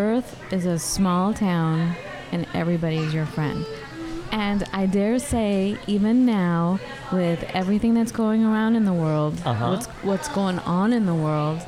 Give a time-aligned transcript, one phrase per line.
[0.00, 1.94] Earth is a small town,
[2.30, 3.64] and everybody's your friend.
[4.30, 6.78] And I dare say, even now,
[7.10, 9.70] with everything that's going around in the world, Uh-huh.
[9.70, 11.60] what's, what's going on in the world,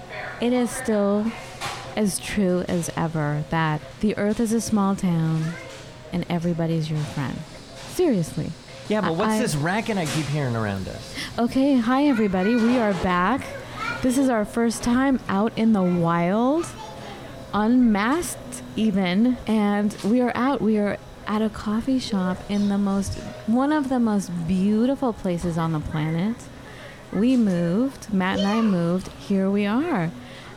[0.42, 1.24] it is still
[1.96, 5.55] as true as ever that the Earth is a small town,
[6.12, 7.38] and everybody's your friend.
[7.95, 8.50] Seriously.
[8.91, 11.14] Yeah, but what's I- this racket I keep hearing around us?
[11.39, 12.56] Okay, hi everybody.
[12.56, 13.47] We are back.
[14.02, 16.67] This is our first time out in the wild,
[17.52, 20.60] unmasked even, and we are out.
[20.60, 25.58] We are at a coffee shop in the most one of the most beautiful places
[25.58, 26.36] on the planet.
[27.12, 29.08] We moved, Matt and I moved.
[29.12, 30.10] Here we are.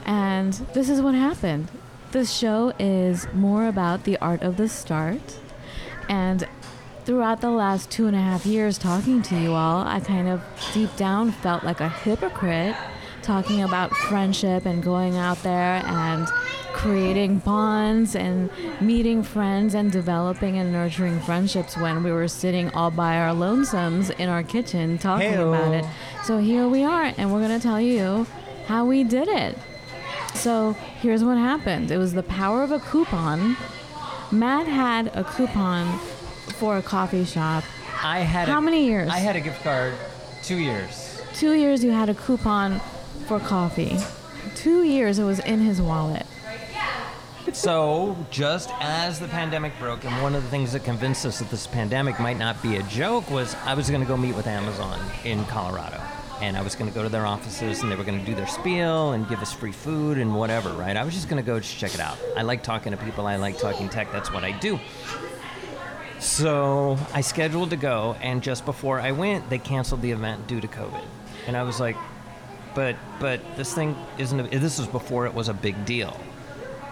[0.05, 1.69] And this is what happened.
[2.11, 5.39] This show is more about the art of the start.
[6.09, 6.47] And
[7.05, 10.41] throughout the last two and a half years talking to you all, I kind of
[10.73, 12.75] deep down felt like a hypocrite
[13.21, 16.27] talking about friendship and going out there and
[16.81, 18.49] creating bonds and
[18.81, 24.09] meeting friends and developing and nurturing friendships when we were sitting all by our lonesomes
[24.19, 25.49] in our kitchen talking Heyo.
[25.49, 25.85] about it.
[26.23, 28.25] So here we are, and we're going to tell you
[28.65, 29.59] how we did it.
[30.33, 33.55] So here's what happened it was the power of a coupon.
[34.31, 35.99] Matt had a coupon
[36.55, 37.63] for a coffee shop.
[38.03, 39.07] I had How a, many years?
[39.07, 39.93] I had a gift card
[40.41, 41.21] two years.
[41.35, 42.79] Two years you had a coupon
[43.27, 43.97] for coffee.
[44.55, 46.25] Two years it was in his wallet.
[47.53, 51.49] So, just as the pandemic broke, and one of the things that convinced us that
[51.49, 54.47] this pandemic might not be a joke was I was going to go meet with
[54.47, 56.01] Amazon in Colorado.
[56.41, 58.33] And I was going to go to their offices and they were going to do
[58.33, 60.97] their spiel and give us free food and whatever, right?
[60.97, 62.17] I was just going to go just check it out.
[62.35, 64.79] I like talking to people, I like talking tech, that's what I do.
[66.19, 70.61] So I scheduled to go, and just before I went, they canceled the event due
[70.61, 71.03] to COVID.
[71.47, 71.97] And I was like,
[72.75, 74.39] but but this thing isn't.
[74.39, 76.17] A, this was before it was a big deal.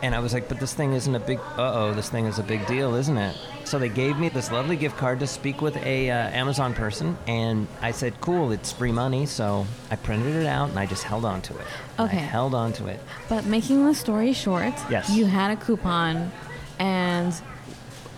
[0.01, 1.39] And I was like, but this thing isn't a big.
[1.57, 3.35] Uh oh, this thing is a big deal, isn't it?
[3.65, 7.17] So they gave me this lovely gift card to speak with a uh, Amazon person,
[7.27, 9.25] and I said, cool, it's free money.
[9.25, 11.65] So I printed it out and I just held on to it.
[11.99, 12.17] Okay.
[12.17, 12.99] I held on to it.
[13.27, 15.09] But making the story short, Yes.
[15.09, 16.31] you had a coupon
[16.79, 17.33] and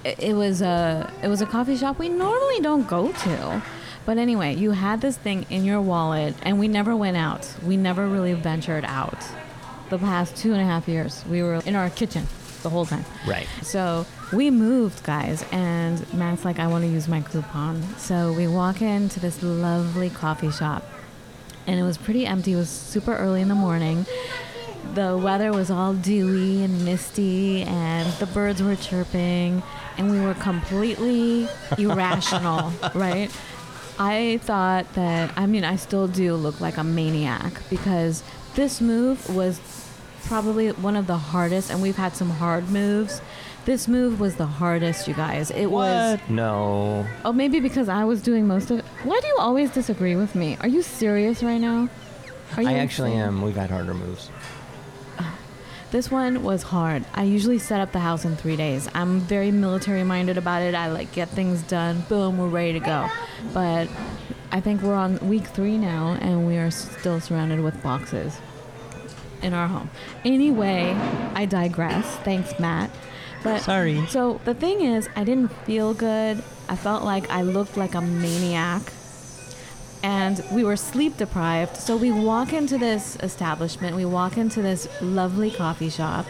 [0.06, 3.62] it it was a it was a coffee shop we normally don't go to.
[4.06, 7.52] But anyway, you had this thing in your wallet and we never went out.
[7.66, 9.18] We never really ventured out.
[9.92, 12.26] The past two and a half years, we were in our kitchen
[12.64, 13.04] the whole time.
[13.28, 13.46] Right.
[13.62, 17.84] So we moved, guys, and Matt's like, I want to use my coupon.
[17.98, 20.90] So we walk into this lovely coffee shop,
[21.68, 22.54] and it was pretty empty.
[22.54, 24.06] It was super early in the morning.
[24.94, 29.62] The weather was all dewy and misty, and the birds were chirping,
[29.98, 33.30] and we were completely irrational, right?
[34.00, 38.24] I thought that, I mean, I still do look like a maniac because
[38.56, 39.60] this move was
[40.26, 43.22] probably one of the hardest, and we've had some hard moves.
[43.66, 45.52] This move was the hardest, you guys.
[45.52, 46.20] It was.
[46.30, 47.06] No.
[47.24, 48.86] Oh, maybe because I was doing most of it.
[49.04, 50.58] Why do you always disagree with me?
[50.62, 51.88] Are you serious right now?
[52.58, 53.28] Are you I actually insane?
[53.28, 53.42] am.
[53.42, 54.30] We've had harder moves.
[55.92, 57.04] This one was hard.
[57.14, 58.88] I usually set up the house in three days.
[58.94, 60.74] I'm very military minded about it.
[60.74, 62.06] I like get things done.
[62.08, 63.10] Boom, we're ready to go.
[63.54, 63.90] But
[64.54, 68.38] I think we're on week three now, and we are still surrounded with boxes
[69.42, 69.90] in our home.
[70.24, 70.92] Anyway,
[71.36, 72.06] I digress.
[72.18, 72.90] Thanks, Matt.
[73.44, 74.06] But Sorry.
[74.08, 76.44] So the thing is, I didn't feel good.
[76.70, 78.82] I felt like I looked like a maniac.
[80.04, 81.78] And we were sleep deprived.
[81.78, 86.26] So we walk into this establishment, we walk into this lovely coffee shop,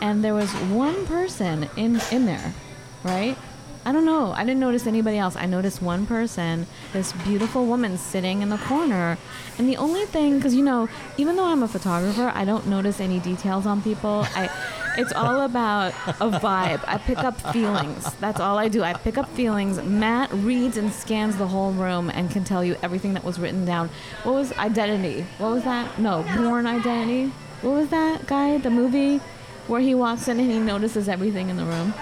[0.00, 2.54] and there was one person in, in there,
[3.02, 3.36] right?
[3.84, 4.32] I don't know.
[4.32, 5.36] I didn't notice anybody else.
[5.36, 9.18] I noticed one person, this beautiful woman sitting in the corner.
[9.56, 13.00] And the only thing, because you know, even though I'm a photographer, I don't notice
[13.00, 14.26] any details on people.
[14.34, 14.50] I,
[14.98, 16.82] it's all about a vibe.
[16.86, 18.12] I pick up feelings.
[18.14, 18.82] That's all I do.
[18.82, 19.80] I pick up feelings.
[19.82, 23.64] Matt reads and scans the whole room and can tell you everything that was written
[23.64, 23.88] down.
[24.24, 25.24] What was identity?
[25.38, 25.98] What was that?
[25.98, 27.32] No, Bourne Identity.
[27.62, 28.58] What was that guy?
[28.58, 29.20] The movie
[29.66, 31.94] where he walks in and he notices everything in the room.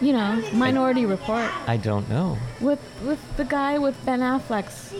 [0.00, 2.36] You know, Minority Report I don't know.
[2.60, 4.92] with with the guy with Ben Affleck's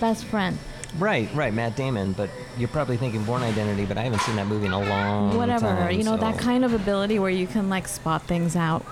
[0.00, 0.58] best friend.
[0.98, 2.12] Right, right, Matt Damon.
[2.12, 5.36] But you're probably thinking Bourne Identity, but I haven't seen that movie in a long
[5.36, 5.90] Whatever, time.
[5.96, 8.84] you know, that kind of ability where you can like spot things out.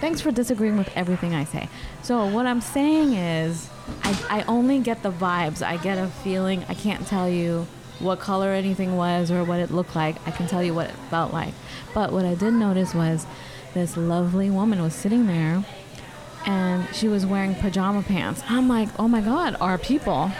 [0.00, 1.68] Thanks for disagreeing with everything I say.
[2.02, 3.70] So, what I'm saying is,
[4.02, 5.62] I, I only get the vibes.
[5.64, 6.64] I get a feeling.
[6.68, 7.66] I can't tell you
[8.00, 10.16] what color anything was or what it looked like.
[10.26, 11.54] I can tell you what it felt like.
[11.94, 13.26] But what I did notice was
[13.74, 15.64] this lovely woman was sitting there
[16.46, 18.42] and she was wearing pajama pants.
[18.48, 20.30] I'm like, oh my God, our people.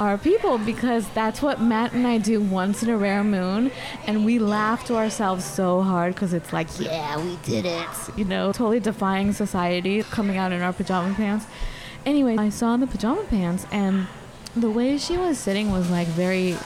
[0.00, 3.70] Our people, because that's what Matt and I do once in a rare moon.
[4.08, 7.86] And we laugh to ourselves so hard because it's like, yeah, we did it.
[8.16, 11.46] You know, totally defying society coming out in our pajama pants.
[12.04, 14.08] Anyway, I saw the pajama pants, and
[14.56, 16.56] the way she was sitting was like very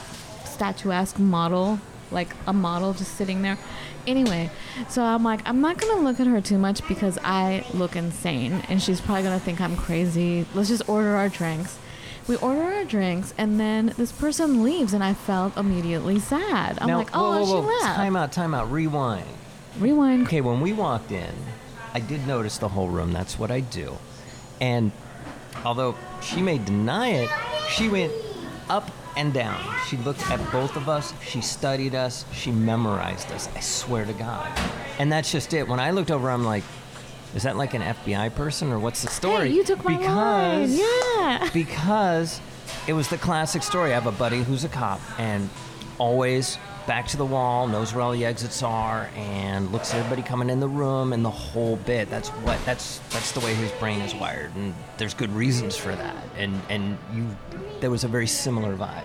[0.45, 1.79] statuesque model,
[2.11, 3.59] like a model just sitting there.
[4.09, 4.51] Anyway,
[4.89, 8.63] so I'm like, I'm not gonna look at her too much because I look insane
[8.71, 10.47] and she's probably gonna think I'm crazy.
[10.55, 11.79] Let's just order our drinks.
[12.27, 16.79] We order our drinks and then this person leaves and I felt immediately sad.
[16.81, 17.97] I'm now, like, whoa, oh, whoa, she left.
[17.97, 18.73] Time out, time out.
[18.73, 19.27] Rewind.
[19.79, 20.27] Rewind.
[20.27, 21.35] Okay, when we walked in,
[21.93, 23.13] I did notice the whole room.
[23.13, 23.99] That's what I do.
[24.59, 24.91] And
[25.67, 27.31] although she may deny it,
[27.69, 28.13] she went
[28.71, 29.61] up and down.
[29.89, 31.13] She looked at both of us.
[31.23, 32.25] She studied us.
[32.33, 33.49] She memorized us.
[33.55, 34.49] I swear to God.
[34.99, 35.67] And that's just it.
[35.69, 36.63] When I looked over, I'm like,
[37.35, 39.49] is that like an FBI person or what's the story?
[39.51, 40.69] Hey, you took my line.
[40.69, 41.51] because Yeah.
[41.53, 42.41] because
[42.87, 43.91] it was the classic story.
[43.91, 45.51] I have a buddy who's a cop and
[45.99, 46.57] always
[46.89, 50.49] back to the wall, knows where all the exits are, and looks at everybody coming
[50.49, 52.11] in the room and the whole bit.
[52.11, 55.95] That's what that's that's the way his brain is wired, and there's good reasons for
[55.95, 56.17] that.
[56.37, 57.29] And and you,
[57.81, 59.05] there was a very similar vibe.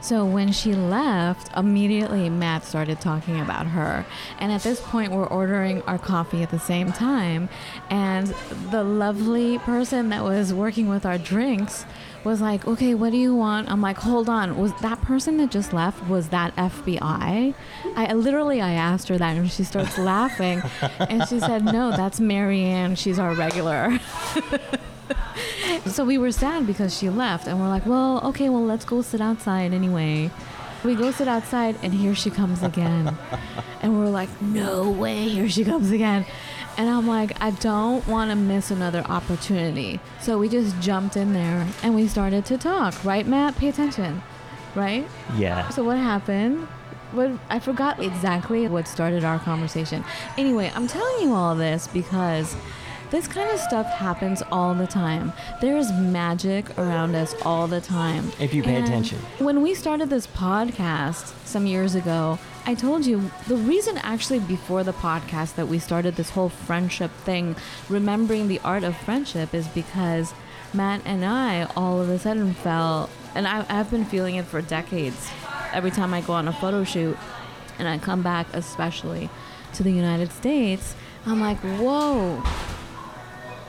[0.00, 4.06] So when she left, immediately Matt started talking about her.
[4.38, 7.48] And at this point, we're ordering our coffee at the same time.
[7.90, 8.28] And
[8.70, 11.86] the lovely person that was working with our drinks
[12.26, 13.70] was like, okay, what do you want?
[13.70, 14.58] I'm like, hold on.
[14.58, 17.54] Was that person that just left, was that FBI?
[17.96, 20.60] I literally, I asked her that and she starts laughing.
[20.98, 22.96] And she said, no, that's Marianne.
[22.96, 23.98] She's our regular.
[25.86, 29.02] So we were sad because she left, and we're like, well, okay, well, let's go
[29.02, 30.30] sit outside anyway.
[30.84, 33.16] We go sit outside, and here she comes again.
[33.82, 36.26] and we're like, no way, here she comes again.
[36.78, 39.98] And I'm like, I don't want to miss another opportunity.
[40.20, 43.56] So we just jumped in there and we started to talk, right, Matt?
[43.56, 44.22] Pay attention,
[44.74, 45.06] right?
[45.36, 45.68] Yeah.
[45.70, 46.66] So what happened?
[47.12, 50.04] What I forgot exactly what started our conversation.
[50.36, 52.56] Anyway, I'm telling you all this because
[53.10, 55.32] this kind of stuff happens all the time.
[55.60, 58.32] There is magic around us all the time.
[58.40, 59.18] If you pay And attention.
[59.38, 64.82] When we started this podcast some years ago, I told you the reason actually before
[64.82, 67.54] the podcast that we started this whole friendship thing,
[67.88, 70.34] remembering the art of friendship, is because
[70.74, 74.60] Matt and I all of a sudden felt, and I, I've been feeling it for
[74.60, 75.30] decades.
[75.72, 77.16] Every time I go on a photo shoot
[77.78, 79.30] and I come back, especially
[79.74, 82.42] to the United States, I'm like, whoa,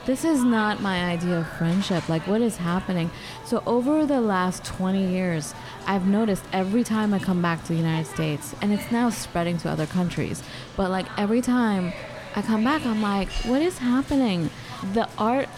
[0.08, 2.08] this is not my idea of friendship.
[2.08, 3.10] Like, what is happening?
[3.44, 5.54] So, over the last 20 years,
[5.86, 9.58] I've noticed every time I come back to the United States, and it's now spreading
[9.58, 10.42] to other countries,
[10.78, 11.92] but like every time
[12.34, 14.48] I come back, I'm like, what is happening?
[14.94, 15.50] The art.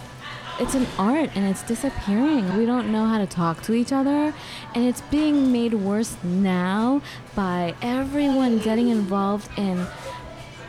[0.58, 2.56] It's an art and it's disappearing.
[2.58, 4.34] We don't know how to talk to each other,
[4.74, 7.02] and it's being made worse now
[7.36, 9.86] by everyone getting involved in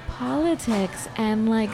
[0.08, 1.72] politics and like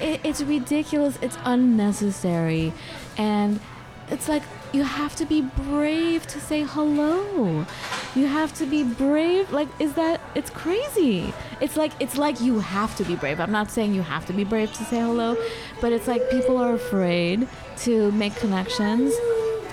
[0.00, 2.72] it, it's ridiculous it's unnecessary
[3.16, 3.60] and
[4.08, 7.64] it's like you have to be brave to say hello.
[8.14, 11.32] You have to be brave like is that it's crazy.
[11.60, 13.40] It's like it's like you have to be brave.
[13.40, 15.36] I'm not saying you have to be brave to say hello
[15.80, 17.48] but it's like people are afraid
[17.78, 19.14] to make connections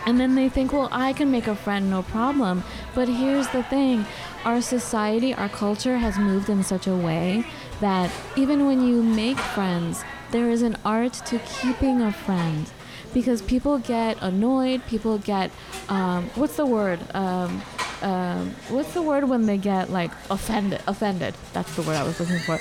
[0.05, 2.63] and then they think, well, I can make a friend, no problem.
[2.93, 4.05] But here's the thing
[4.43, 7.45] our society, our culture has moved in such a way
[7.79, 10.03] that even when you make friends,
[10.33, 12.69] there is an art to keeping a friend.
[13.13, 15.51] Because people get annoyed, people get,
[15.87, 16.99] um, what's the word?
[17.13, 17.61] Um,
[18.01, 20.81] um, what's the word when they get like offended?
[20.87, 21.35] Offended.
[21.53, 22.59] That's the word I was looking for.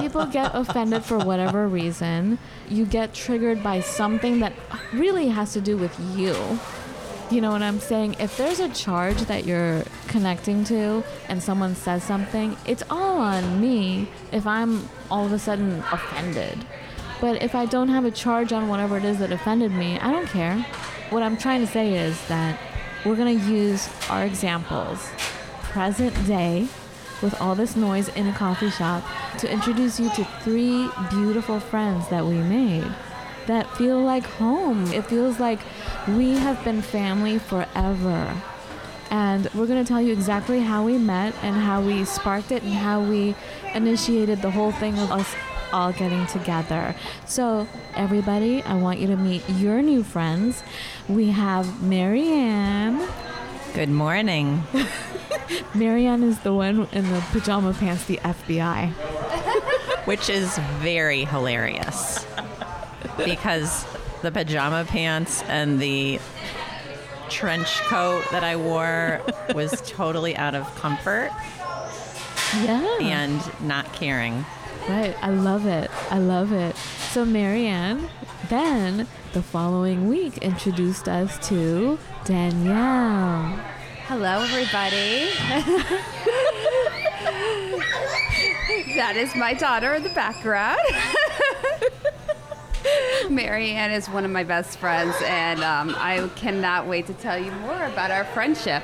[0.00, 2.38] People get offended for whatever reason.
[2.68, 4.52] You get triggered by something that
[4.92, 6.34] really has to do with you.
[7.30, 8.16] You know what I'm saying?
[8.18, 13.60] If there's a charge that you're connecting to and someone says something, it's all on
[13.60, 16.66] me if I'm all of a sudden offended.
[17.20, 20.10] But if I don't have a charge on whatever it is that offended me, I
[20.12, 20.58] don't care.
[21.10, 22.58] What I'm trying to say is that
[23.04, 25.10] we're going to use our examples,
[25.62, 26.68] present day,
[27.22, 29.04] with all this noise in a coffee shop,
[29.38, 32.86] to introduce you to three beautiful friends that we made
[33.46, 34.86] that feel like home.
[34.92, 35.60] It feels like
[36.08, 38.34] we have been family forever.
[39.10, 42.62] And we're going to tell you exactly how we met and how we sparked it
[42.62, 43.34] and how we
[43.74, 45.34] initiated the whole thing of us
[45.74, 46.94] all getting together.
[47.26, 47.66] So,
[47.96, 50.62] everybody, I want you to meet your new friends.
[51.08, 53.06] We have Marianne.
[53.74, 54.62] Good morning.
[55.74, 58.90] Marianne is the one in the pajama pants, the FBI.
[60.06, 62.24] Which is very hilarious
[63.24, 63.84] because
[64.22, 66.20] the pajama pants and the
[67.30, 69.22] trench coat that I wore
[69.54, 71.30] was totally out of comfort
[72.62, 72.98] Yeah.
[73.00, 74.44] and not caring.
[74.88, 75.16] Right.
[75.22, 75.90] I love it.
[76.10, 76.76] I love it.
[76.76, 78.08] So, Marianne
[78.48, 83.58] then the following week introduced us to Danielle.
[84.06, 85.30] Hello, everybody.
[88.96, 90.78] that is my daughter in the background.
[93.30, 97.50] Marianne is one of my best friends, and um, I cannot wait to tell you
[97.52, 98.82] more about our friendship.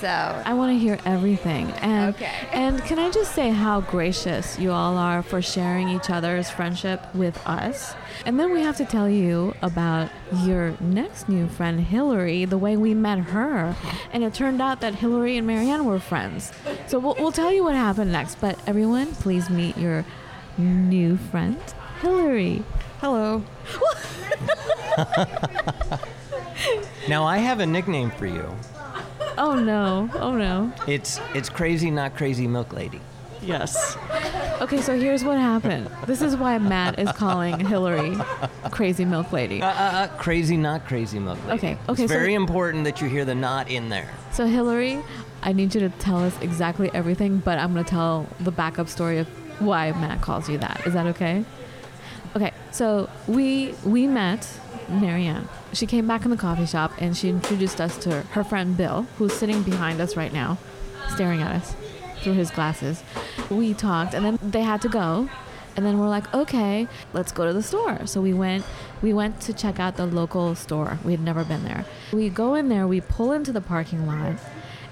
[0.00, 1.70] So, I want to hear everything.
[1.80, 2.30] And Okay.
[2.52, 7.02] and can I just say how gracious you all are for sharing each other's friendship
[7.14, 7.94] with us?
[8.26, 10.10] And then we have to tell you about
[10.44, 13.74] your next new friend Hillary, the way we met her.
[14.12, 16.52] And it turned out that Hillary and Marianne were friends.
[16.88, 20.04] So we'll, we'll tell you what happened next, but everyone please meet your
[20.58, 21.58] new friend
[22.00, 22.62] Hillary.
[23.00, 23.42] Hello.
[27.08, 28.52] Now I have a nickname for you.
[29.38, 30.08] Oh no.
[30.14, 30.72] Oh no.
[30.86, 33.00] It's it's crazy not crazy milk lady.
[33.42, 33.96] Yes.
[34.60, 35.88] Okay, so here's what happened.
[36.06, 38.16] This is why Matt is calling Hillary
[38.72, 39.62] crazy milk lady.
[39.62, 41.58] Uh, uh, uh, crazy not crazy milk lady.
[41.58, 44.10] Okay, okay, It's so- very important that you hear the not in there.
[44.32, 45.00] So Hillary,
[45.42, 48.88] I need you to tell us exactly everything, but I'm going to tell the backup
[48.88, 49.28] story of
[49.60, 50.84] why Matt calls you that.
[50.86, 51.44] Is that okay?
[52.34, 52.52] Okay.
[52.72, 54.48] So we we met
[54.88, 55.48] Marianne.
[55.76, 59.02] She came back in the coffee shop and she introduced us to her friend Bill,
[59.18, 60.56] who's sitting behind us right now,
[61.10, 61.76] staring at us
[62.22, 63.02] through his glasses.
[63.50, 65.28] We talked and then they had to go.
[65.76, 68.06] And then we're like, okay, let's go to the store.
[68.06, 68.64] So we went
[69.02, 70.98] we went to check out the local store.
[71.04, 71.84] We had never been there.
[72.10, 74.36] We go in there, we pull into the parking lot,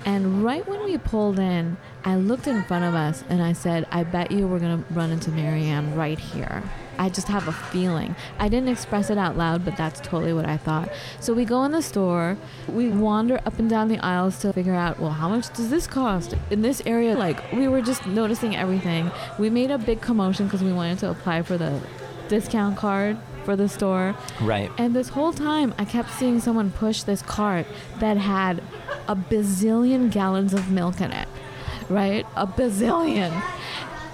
[0.05, 3.87] and right when we pulled in, I looked in front of us and I said,
[3.91, 6.63] I bet you we're gonna run into Marianne right here.
[6.99, 8.15] I just have a feeling.
[8.39, 10.91] I didn't express it out loud, but that's totally what I thought.
[11.21, 12.37] So we go in the store,
[12.69, 15.87] we wander up and down the aisles to figure out, well, how much does this
[15.87, 16.35] cost?
[16.51, 19.11] In this area, like, we were just noticing everything.
[19.39, 21.81] We made a big commotion because we wanted to apply for the
[22.29, 24.17] discount card for the store.
[24.41, 24.71] Right.
[24.79, 27.67] And this whole time, I kept seeing someone push this cart
[27.99, 28.63] that had
[29.07, 31.29] a bazillion gallons of milk in it,
[31.89, 32.27] right?
[32.37, 33.43] A bazillion.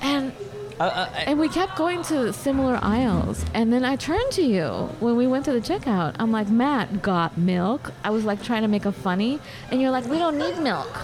[0.02, 0.32] And
[0.80, 3.44] Uh, uh, I- and we kept going to similar aisles.
[3.52, 4.66] And then I turned to you
[4.98, 6.14] when we went to the checkout.
[6.18, 7.92] I'm like, Matt got milk.
[8.02, 10.98] I was like trying to make a funny, and you're like, we don't need milk.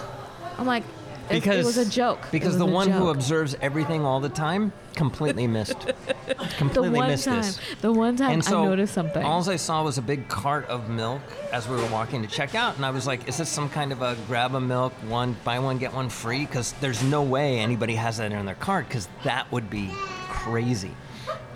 [0.57, 0.83] I'm like,
[1.29, 2.19] it, it because was a joke.
[2.31, 5.79] Because the one who observes everything all the time completely missed.
[5.79, 7.59] the completely one missed time, this.
[7.81, 9.23] the one time so I noticed something.
[9.23, 12.55] All I saw was a big cart of milk as we were walking to check
[12.55, 15.35] out, and I was like, "Is this some kind of a grab a milk one
[15.43, 18.87] buy one get one free?" Because there's no way anybody has that in their cart,
[18.87, 19.89] because that would be
[20.29, 20.91] crazy.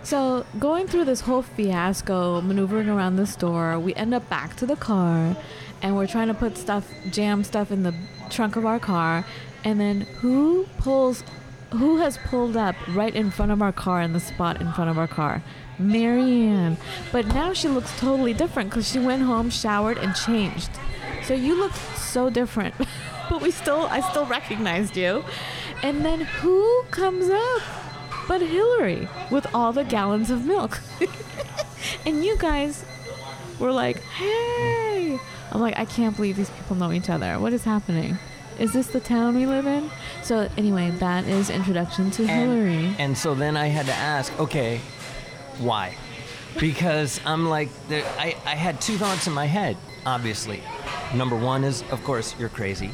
[0.04, 4.66] So, going through this whole fiasco, maneuvering around the store, we end up back to
[4.66, 5.38] the car
[5.82, 7.94] and we're trying to put stuff, jam stuff in the
[8.30, 9.26] trunk of our car.
[9.64, 11.24] And then who pulls,
[11.72, 14.90] who has pulled up right in front of our car in the spot in front
[14.90, 15.44] of our car?
[15.78, 16.78] Marianne.
[17.12, 20.70] But now she looks totally different because she went home, showered, and changed.
[21.24, 22.76] So you look so different.
[23.30, 25.24] but we still, I still recognized you.
[25.84, 27.62] And then who comes up?
[28.32, 30.80] but Hillary with all the gallons of milk.
[32.06, 32.86] and you guys
[33.60, 35.20] were like, hey.
[35.52, 37.38] I'm like, I can't believe these people know each other.
[37.40, 38.18] What is happening?
[38.60, 39.90] Is this the town we live in?
[40.24, 42.86] So, anyway, that is introduction to Hillary.
[42.86, 44.80] And, and so then I had to ask, okay,
[45.60, 45.96] why?
[46.60, 50.62] Because I'm like, there, I, I had two thoughts in my head, obviously.
[51.16, 52.92] Number one is, of course, you're crazy.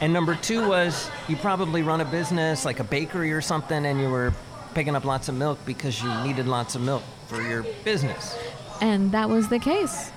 [0.00, 4.00] And number two was, you probably run a business like a bakery or something, and
[4.00, 4.32] you were
[4.74, 8.38] picking up lots of milk because you needed lots of milk for your business.
[8.80, 10.12] And that was the case.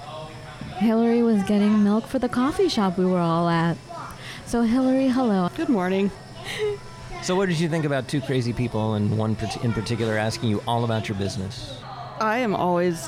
[0.77, 3.77] Hillary was getting milk for the coffee shop we were all at.
[4.51, 5.49] So, Hillary, hello.
[5.55, 6.11] Good morning.
[7.21, 10.61] So, what did you think about two crazy people, and one in particular asking you
[10.67, 11.79] all about your business?
[12.19, 13.07] I am always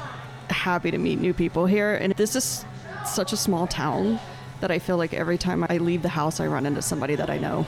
[0.49, 2.63] happy to meet new people here, and this is
[3.05, 4.21] such a small town
[4.61, 7.29] that I feel like every time I leave the house, I run into somebody that
[7.29, 7.65] I know.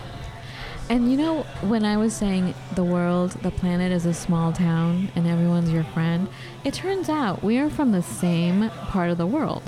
[0.90, 5.12] And you know, when I was saying the world, the planet is a small town
[5.18, 6.30] and everyone's your friend,
[6.64, 9.64] it turns out we are from the same part of the world.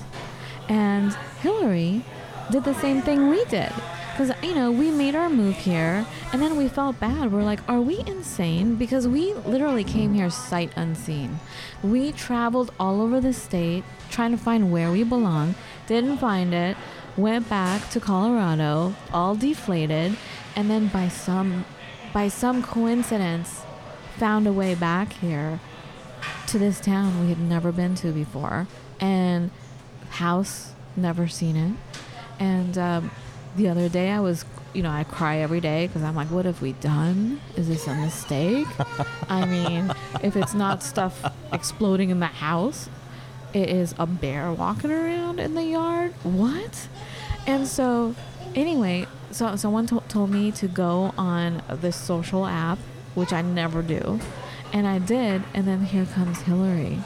[0.70, 2.06] And Hillary
[2.50, 3.74] did the same thing we did.
[4.18, 7.32] Because, you know, we made our move here and then we felt bad.
[7.32, 8.74] We're like, are we insane?
[8.74, 11.40] Because we literally came here sight unseen.
[11.84, 15.54] We traveled all over the state trying to find where we belong,
[15.86, 16.76] didn't find it,
[17.16, 20.18] went back to Colorado, all deflated,
[20.56, 21.66] and then by some
[22.12, 23.62] by some coincidence
[24.16, 25.60] found a way back here
[26.48, 28.66] to this town we had never been to before
[29.00, 29.52] and
[30.10, 31.74] house never seen it
[32.40, 33.12] and um,
[33.58, 36.46] the other day i was you know i cry every day because i'm like what
[36.46, 37.42] have we done?
[37.56, 38.68] Is this a mistake?
[39.30, 39.92] I mean
[40.24, 41.16] if it's not stuff
[41.52, 42.88] exploding in the house
[43.54, 46.14] it is a bear walking around in the yard.
[46.24, 46.88] What?
[47.48, 48.14] And so
[48.56, 52.80] anyway so someone to- told me to go on this social app
[53.16, 54.20] which i never do
[54.74, 56.98] and i did and then here comes hillary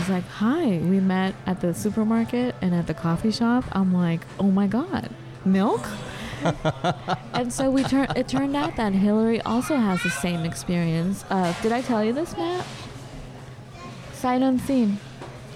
[0.00, 4.22] He's like, "Hi, we met at the supermarket and at the coffee shop." I'm like,
[4.38, 5.10] "Oh my god,
[5.44, 5.86] milk!"
[7.34, 8.06] and so we turn.
[8.16, 11.26] It turned out that Hillary also has the same experience.
[11.28, 12.64] Uh, did I tell you this, Matt?
[14.14, 14.98] Sight unseen,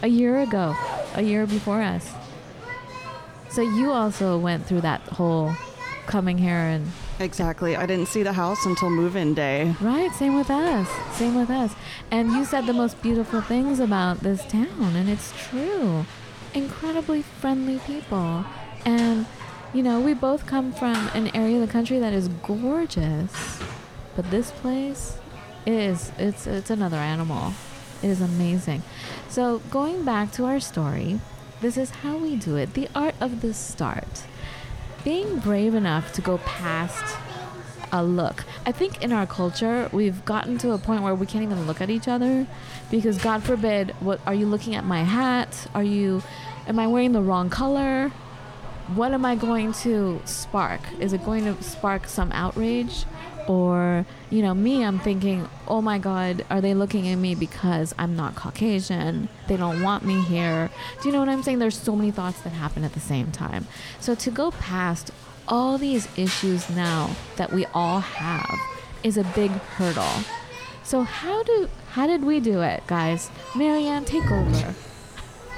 [0.02, 0.76] a year ago,
[1.14, 2.12] a year before us.
[3.48, 5.54] So you also went through that whole
[6.04, 7.76] coming here and Exactly.
[7.76, 9.74] I didn't see the house until move-in day.
[9.80, 10.88] Right, same with us.
[11.16, 11.74] Same with us.
[12.10, 16.04] And you said the most beautiful things about this town, and it's true.
[16.54, 18.44] Incredibly friendly people.
[18.84, 19.26] And,
[19.72, 23.60] you know, we both come from an area of the country that is gorgeous.
[24.16, 25.18] But this place
[25.66, 27.52] is it's it's another animal.
[28.02, 28.82] It is amazing.
[29.28, 31.20] So going back to our story,
[31.60, 32.74] this is how we do it.
[32.74, 34.24] The art of the start
[35.04, 37.16] being brave enough to go past
[37.92, 38.44] a look.
[38.66, 41.80] I think in our culture, we've gotten to a point where we can't even look
[41.80, 42.46] at each other
[42.90, 45.68] because God forbid, what are you looking at my hat?
[45.74, 46.22] Are you
[46.66, 48.08] am I wearing the wrong color?
[48.94, 50.80] What am I going to spark?
[50.98, 53.04] Is it going to spark some outrage?
[53.46, 57.94] Or, you know, me, I'm thinking, oh my God, are they looking at me because
[57.98, 59.28] I'm not Caucasian?
[59.48, 60.70] They don't want me here.
[61.02, 61.58] Do you know what I'm saying?
[61.58, 63.66] There's so many thoughts that happen at the same time.
[64.00, 65.10] So to go past
[65.46, 68.58] all these issues now that we all have
[69.02, 70.24] is a big hurdle.
[70.82, 73.30] So how do how did we do it, guys?
[73.54, 74.74] Marianne, take over.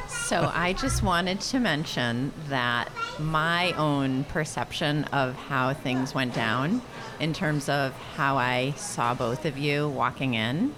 [0.08, 6.82] So I just wanted to mention that my own perception of how things went down
[7.20, 10.74] in terms of how I saw both of you walking in.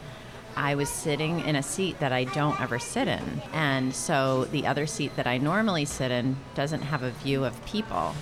[0.56, 3.42] I was sitting in a seat that I don't ever sit in.
[3.52, 7.64] And so the other seat that I normally sit in doesn't have a view of
[7.64, 8.14] people.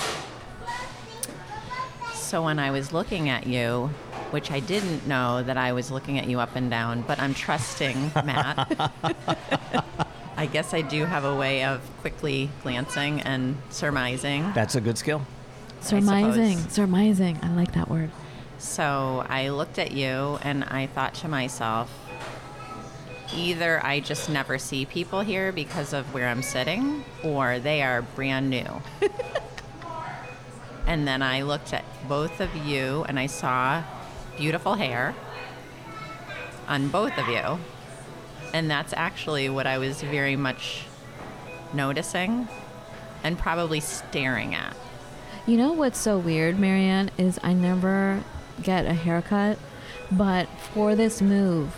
[2.13, 3.91] So when I was looking at you,
[4.33, 7.33] which I didn't know that I was looking at you up and down, but I'm
[7.33, 8.91] trusting Matt.
[10.37, 14.53] I guess I do have a way of quickly glancing and surmising.
[14.55, 15.23] That's a good skill.
[15.81, 17.39] Surmising, surmising.
[17.43, 18.11] I like that word.
[18.59, 21.91] So I looked at you and I thought to myself,
[23.35, 28.03] either I just never see people here because of where I'm sitting, or they are
[28.03, 28.83] brand new.
[30.87, 33.83] and then I looked at both of you and I saw
[34.37, 35.15] beautiful hair
[36.69, 37.59] on both of you.
[38.53, 40.87] And that's actually what I was very much
[41.73, 42.49] noticing
[43.23, 44.77] and probably staring at.
[45.47, 48.25] You know what's so weird, Marianne, is I never
[48.65, 49.59] get a haircut,
[50.11, 51.73] but for this move,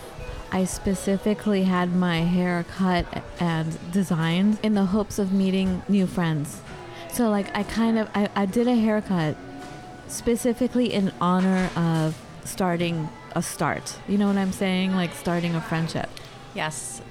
[0.50, 3.04] I specifically had my hair cut
[3.38, 6.62] and designed in the hopes of meeting new friends.
[7.12, 9.36] So like I kind of I, I did a haircut
[10.06, 13.98] specifically in honor of starting a start.
[14.08, 14.94] You know what I'm saying?
[14.94, 16.08] Like starting a friendship.
[16.54, 17.02] Yes,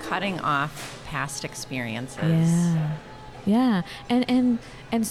[0.00, 2.22] cutting off past experiences.
[2.22, 2.96] Yeah.
[3.44, 3.82] Yeah.
[4.08, 4.58] And and
[4.90, 5.06] and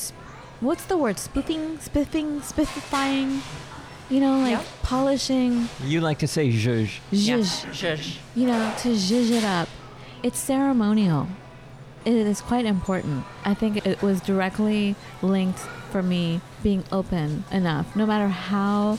[0.61, 1.19] what's the word?
[1.19, 3.41] Spiffing, spiffing, spiffifying.
[4.09, 4.65] You know, like Yep.
[4.83, 6.99] polishing, You like to say zhuzh.
[7.11, 7.97] Yes, zhuzh.
[7.97, 8.17] zhuzh.
[8.35, 9.69] You know, to zhuzh it up.
[10.23, 11.27] It's ceremonial.
[12.03, 13.23] It is quite important.
[13.45, 15.59] I think it was directly linked
[15.91, 18.97] for me being open enough, no matter how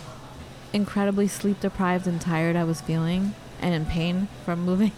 [0.72, 4.92] incredibly sleep deprived and tired I was feeling and in pain from moving.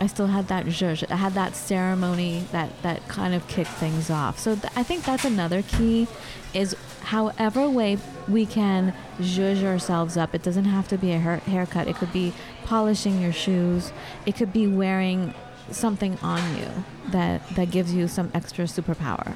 [0.00, 1.10] I still had that zhuzh.
[1.10, 4.38] I had that ceremony that, that kind of kicked things off.
[4.38, 6.06] So th- I think that's another key
[6.54, 10.34] is however way we can zhuzh ourselves up.
[10.34, 11.88] It doesn't have to be a hair- haircut.
[11.88, 12.32] It could be
[12.64, 13.92] polishing your shoes.
[14.24, 15.34] It could be wearing
[15.70, 16.68] something on you
[17.10, 19.34] that, that gives you some extra superpower.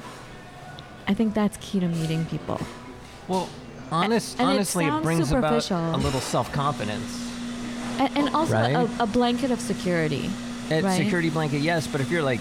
[1.07, 2.61] I think that's key to meeting people.
[3.27, 3.49] Well,
[3.91, 7.31] honest, and honestly, it, sounds brings about a little self-confidence.
[7.99, 8.73] And, and also Right.
[8.73, 10.29] a, a blanket of security.
[10.71, 10.97] A Right.
[10.97, 12.39] security blanket, yes, but if you're like,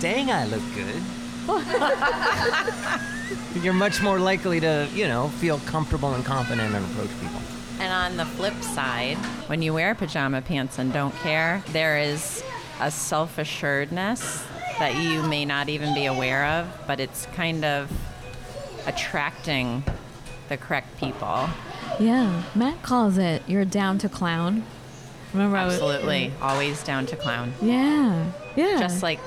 [0.00, 1.02] dang, I look good,
[3.62, 7.40] You're much more likely to, you know, feel comfortable and confident and approach people.
[7.80, 9.16] And on the flip side,
[9.48, 12.42] when you wear pajama pants and don't care, there is
[12.80, 14.42] a self assuredness
[14.78, 17.90] that you may not even be aware of, but it's kind of
[18.86, 19.84] attracting
[20.48, 21.48] the correct people.
[22.00, 24.64] Yeah, Matt calls it you're down to clown.
[25.34, 26.32] Remember, I was- Absolutely.
[26.40, 27.52] Always down to clown.
[27.60, 28.24] yeah,
[28.56, 28.78] yeah.
[28.78, 29.20] Just like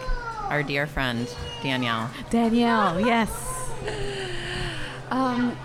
[0.49, 1.27] our dear friend,
[1.61, 2.09] Danielle.
[2.29, 2.99] Danielle.
[2.99, 3.29] Yes.
[5.09, 5.57] Um,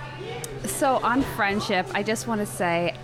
[0.66, 2.94] so on friendship, I just want to say,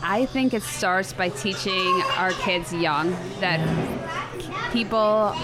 [0.00, 3.58] I think it starts by teaching our kids young that
[4.72, 5.34] people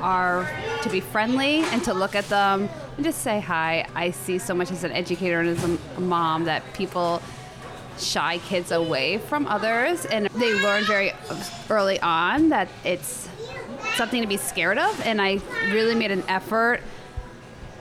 [0.00, 0.48] are
[0.82, 3.86] to be friendly and to look at them and just say hi.
[3.94, 5.62] I see so much as an educator and as
[5.96, 7.20] a mom that people
[7.98, 11.12] shy kids away from others and they learn very
[11.70, 13.28] early on that it's
[13.96, 16.80] something to be scared of and I really made an effort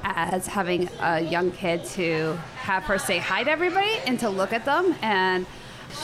[0.04, 4.54] as having a young kid to have her say hi to everybody and to look
[4.54, 5.46] at them and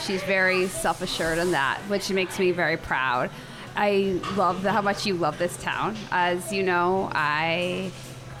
[0.04, 3.30] she's very self-assured in that which makes me very proud.
[3.76, 5.96] I love how much you love this town.
[6.10, 7.90] As you know i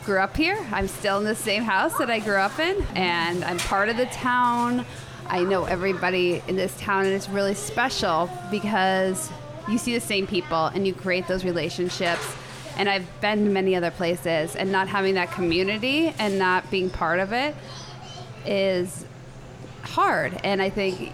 [0.04, 0.58] grew up here.
[0.72, 3.96] I'm still in the same house that i grew up in and i'm part of
[3.96, 4.86] the town
[5.30, 9.30] i know everybody in this town and it's really special because
[9.68, 12.36] you see the same people and you create those relationships
[12.78, 16.88] and I've been to many other places, and not having that community and not being
[16.88, 17.54] part of it
[18.46, 19.04] is
[19.82, 20.40] hard.
[20.44, 21.12] And I think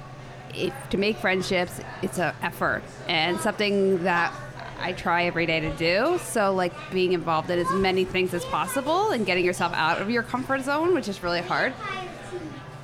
[0.90, 4.32] to make friendships, it's an effort and something that
[4.78, 6.18] I try every day to do.
[6.22, 10.10] So, like being involved in as many things as possible and getting yourself out of
[10.10, 11.72] your comfort zone, which is really hard.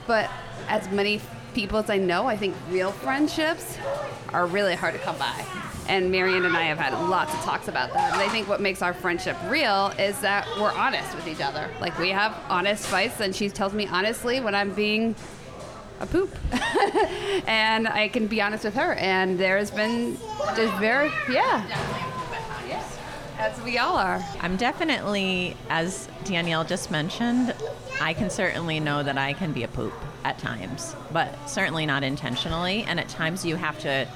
[0.07, 0.31] But
[0.69, 1.21] as many
[1.55, 3.79] people as I know, I think real friendships
[4.33, 5.45] are really hard to come by.
[5.89, 8.13] And Marianne and I have had lots of talks about that.
[8.13, 11.69] And I think what makes our friendship real is that we're honest with each other.
[11.81, 15.17] Like we have honest fights, and she tells me honestly when I'm being
[15.99, 16.35] a poop.
[17.47, 18.95] and I can be honest with her.
[18.95, 20.17] And there's been
[20.55, 21.65] just very, yeah.
[23.39, 24.23] As we all are.
[24.41, 27.55] I'm definitely, as Danielle just mentioned,
[28.01, 29.93] I can certainly know that I can be a poop
[30.25, 32.83] at times, but certainly not intentionally.
[32.85, 34.09] And at times you have to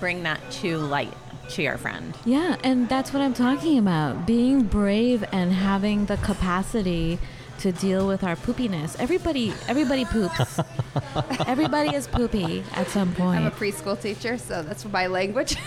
[0.00, 1.12] bring that to light
[1.50, 2.14] to your friend.
[2.24, 4.26] Yeah, and that's what I'm talking about.
[4.26, 7.18] Being brave and having the capacity
[7.60, 8.96] to deal with our poopiness.
[8.98, 10.60] Everybody everybody poops.
[11.46, 13.40] everybody is poopy at some point.
[13.40, 15.56] I'm a preschool teacher, so that's my language.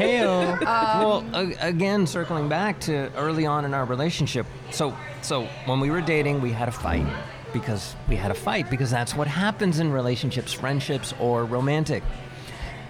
[0.00, 4.46] Hey, well, um, a- again, circling back to early on in our relationship.
[4.70, 7.06] So, so when we were dating, we had a fight
[7.52, 12.02] because we had a fight because that's what happens in relationships, friendships, or romantic.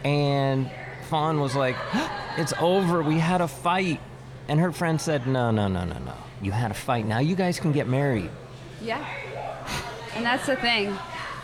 [0.04, 0.70] And
[1.08, 1.76] Fawn was like,
[2.36, 3.02] "It's over.
[3.02, 4.00] We had a fight."
[4.48, 6.14] And her friend said, "No, no, no, no, no.
[6.40, 7.06] You had a fight.
[7.06, 8.30] Now you guys can get married."
[8.82, 9.04] Yeah.
[10.16, 10.96] And that's the thing.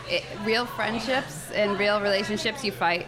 [0.08, 3.06] It, real friendships and real relationships, you fight.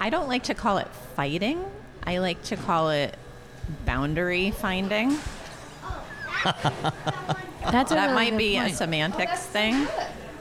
[0.00, 1.64] I don't like to call it fighting,
[2.04, 3.16] I like to call it
[3.86, 5.10] boundary finding.
[6.44, 8.74] That's a that really might good be a point.
[8.76, 9.86] semantics thing,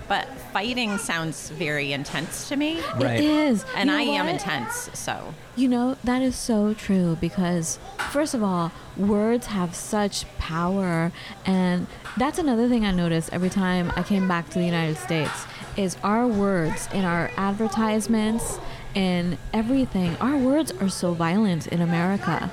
[0.07, 2.81] but fighting sounds very intense to me.
[2.95, 3.19] Right.
[3.19, 3.65] It is.
[3.75, 5.33] And You know I am intense, so.
[5.55, 7.79] You know, that is so true because,
[8.11, 11.11] first of all, words have such power.
[11.45, 11.87] And
[12.17, 15.45] that's another thing I noticed every time I came back to the United States
[15.77, 18.59] is our words in our advertisements
[18.95, 20.15] and everything.
[20.17, 22.51] Our words are so violent in America.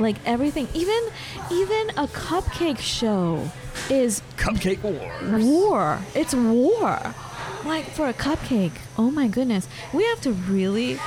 [0.00, 1.00] Like everything, even
[1.50, 3.50] even a cupcake show
[3.88, 5.38] is Cupcake war.
[5.40, 5.98] war.
[6.14, 7.14] It's war.
[7.64, 8.78] Like for a cupcake.
[8.96, 9.68] Oh my goodness.
[9.92, 11.00] We have to really,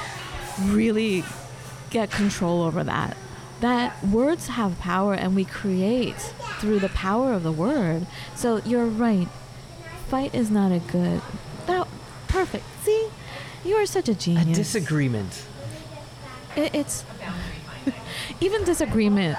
[0.62, 1.24] really
[1.90, 3.16] get control over that.
[3.62, 6.18] That words have power and we create
[6.60, 8.08] through the power of the word.
[8.36, 9.28] So you're right.
[10.10, 11.22] Fight is not a good.
[11.66, 11.88] That
[12.28, 12.66] perfect.
[12.84, 13.10] See?
[13.64, 14.58] You are such a genius.
[14.58, 15.46] A disagreement.
[16.58, 17.06] It, it's
[18.42, 19.38] even disagreement.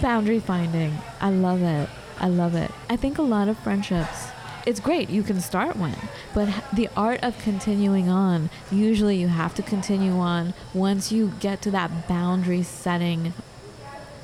[0.00, 0.96] Boundary finding.
[1.20, 1.88] I love it.
[2.20, 2.70] I love it.
[2.88, 4.28] I think a lot of friendships.
[4.66, 5.10] It's great.
[5.10, 5.96] You can start one,
[6.32, 8.48] but the art of continuing on.
[8.72, 13.34] Usually, you have to continue on once you get to that boundary setting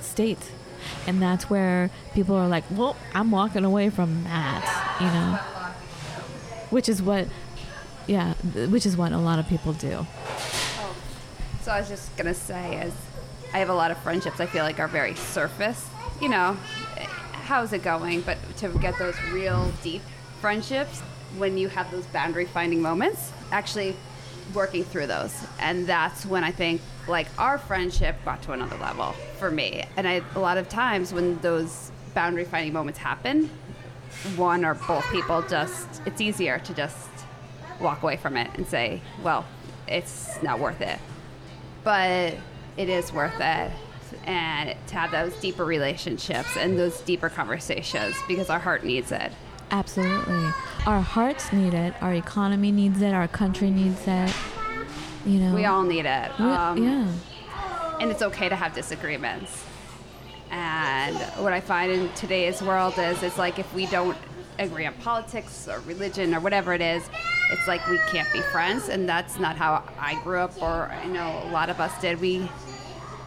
[0.00, 0.50] state,
[1.06, 5.38] and that's where people are like, "Well, I'm walking away from that," you know.
[6.70, 7.28] Which is what,
[8.06, 10.06] yeah, which is what a lot of people do.
[11.62, 12.92] So I was just gonna say, as
[13.52, 15.86] I have a lot of friendships, I feel like are very surface.
[16.18, 16.56] You know,
[17.50, 18.20] how's it going?
[18.20, 20.02] But to get those real deep
[20.40, 21.00] friendships,
[21.36, 23.96] when you have those boundary finding moments, actually,
[24.54, 25.34] working through those.
[25.58, 29.84] And that's when I think like our friendship got to another level for me.
[29.96, 33.50] And I, a lot of times when those boundary finding moments happen,
[34.36, 37.08] one or both people just, it's easier to just
[37.80, 39.44] walk away from it and say, well,
[39.88, 41.00] it's not worth it.
[41.82, 42.34] But
[42.76, 43.72] it is worth it.
[44.24, 49.32] And to have those deeper relationships and those deeper conversations because our heart needs it.
[49.70, 50.50] Absolutely.
[50.86, 51.94] Our hearts need it.
[52.02, 53.12] Our economy needs it.
[53.14, 54.32] Our country needs it.
[55.24, 55.54] You know.
[55.54, 56.30] We all need it.
[56.38, 57.06] We- Um, yeah.
[58.00, 59.64] and it's okay to have disagreements.
[60.50, 64.16] And what I find in today's world is it's like if we don't
[64.58, 67.08] agree on politics or religion or whatever it is,
[67.52, 68.88] it's like we can't be friends.
[68.88, 72.20] And that's not how I grew up, or I know a lot of us did.
[72.20, 72.48] We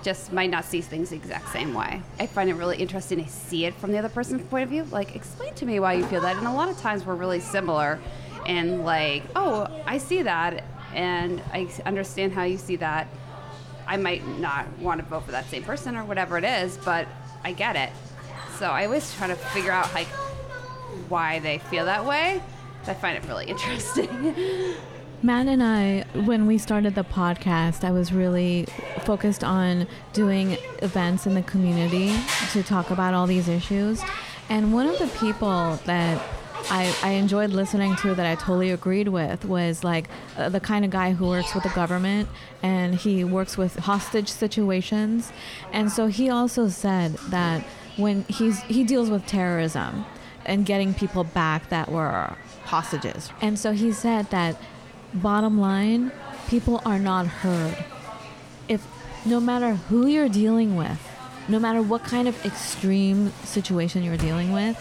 [0.03, 2.01] just might not see things the exact same way.
[2.19, 4.83] I find it really interesting to see it from the other person's point of view.
[4.85, 6.37] Like, explain to me why you feel that.
[6.37, 7.99] And a lot of times we're really similar
[8.45, 10.63] and like, oh, I see that,
[10.93, 13.07] and I understand how you see that.
[13.87, 17.07] I might not want to vote for that same person or whatever it is, but
[17.43, 17.89] I get it.
[18.57, 20.07] So I always try to figure out like
[21.09, 22.41] why they feel that way.
[22.85, 24.35] I find it really interesting.
[25.25, 28.65] Matt and I, when we started the podcast, I was really
[29.05, 32.13] focused on doing events in the community
[32.51, 34.03] to talk about all these issues.
[34.49, 36.21] And one of the people that
[36.69, 40.83] I, I enjoyed listening to that I totally agreed with was like uh, the kind
[40.83, 42.27] of guy who works with the government
[42.61, 45.31] and he works with hostage situations.
[45.71, 47.63] And so he also said that
[47.95, 50.03] when he's he deals with terrorism
[50.45, 53.29] and getting people back that were hostages.
[53.41, 54.57] And so he said that
[55.13, 56.11] bottom line,
[56.47, 57.77] people are not heard.
[58.67, 58.85] If
[59.25, 60.99] no matter who you're dealing with,
[61.47, 64.77] no matter what kind of extreme situation you're dealing with,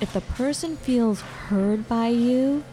[0.00, 2.64] if the person feels heard by you,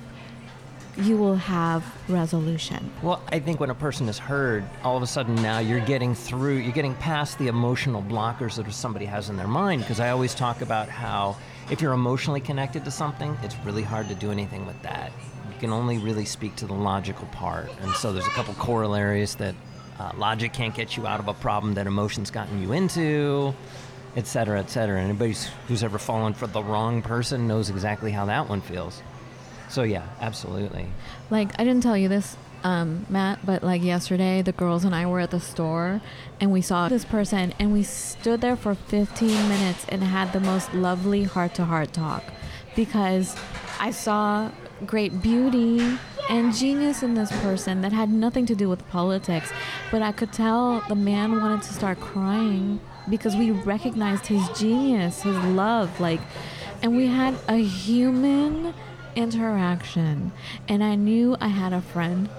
[0.97, 2.91] you will have resolution.
[3.01, 6.13] Well, I think when a person is heard, all of a sudden now you're getting
[6.13, 9.81] through, you're getting past the emotional blockers that somebody has in their mind.
[9.81, 11.37] Because I always talk about how
[11.69, 15.11] if you're emotionally connected to something, it's really hard to do anything with that.
[15.59, 17.69] Can only really speak to the logical part.
[17.81, 19.55] And so there's a couple corollaries that
[19.99, 23.53] uh, logic can't get you out of a problem that emotion's gotten you into,
[24.15, 25.01] et cetera, et cetera.
[25.01, 25.35] Anybody
[25.67, 29.01] who's ever fallen for the wrong person knows exactly how that one feels.
[29.67, 30.87] So, yeah, absolutely.
[31.29, 35.05] Like I didn't tell you this, um, Matt, but like yesterday, the girls and I
[35.07, 35.99] were at the store,
[36.39, 40.39] and we saw this person, and we stood there for 15 minutes and had the
[40.39, 42.23] most lovely heart-to-heart talk,
[42.75, 43.35] because
[43.79, 44.51] I saw
[44.85, 45.97] great beauty
[46.29, 49.51] and genius in this person that had nothing to do with politics,
[49.91, 55.23] but I could tell the man wanted to start crying because we recognized his genius,
[55.23, 56.21] his love, like,
[56.81, 58.73] and we had a human
[59.15, 60.31] interaction.
[60.67, 62.29] And i knew i had a friend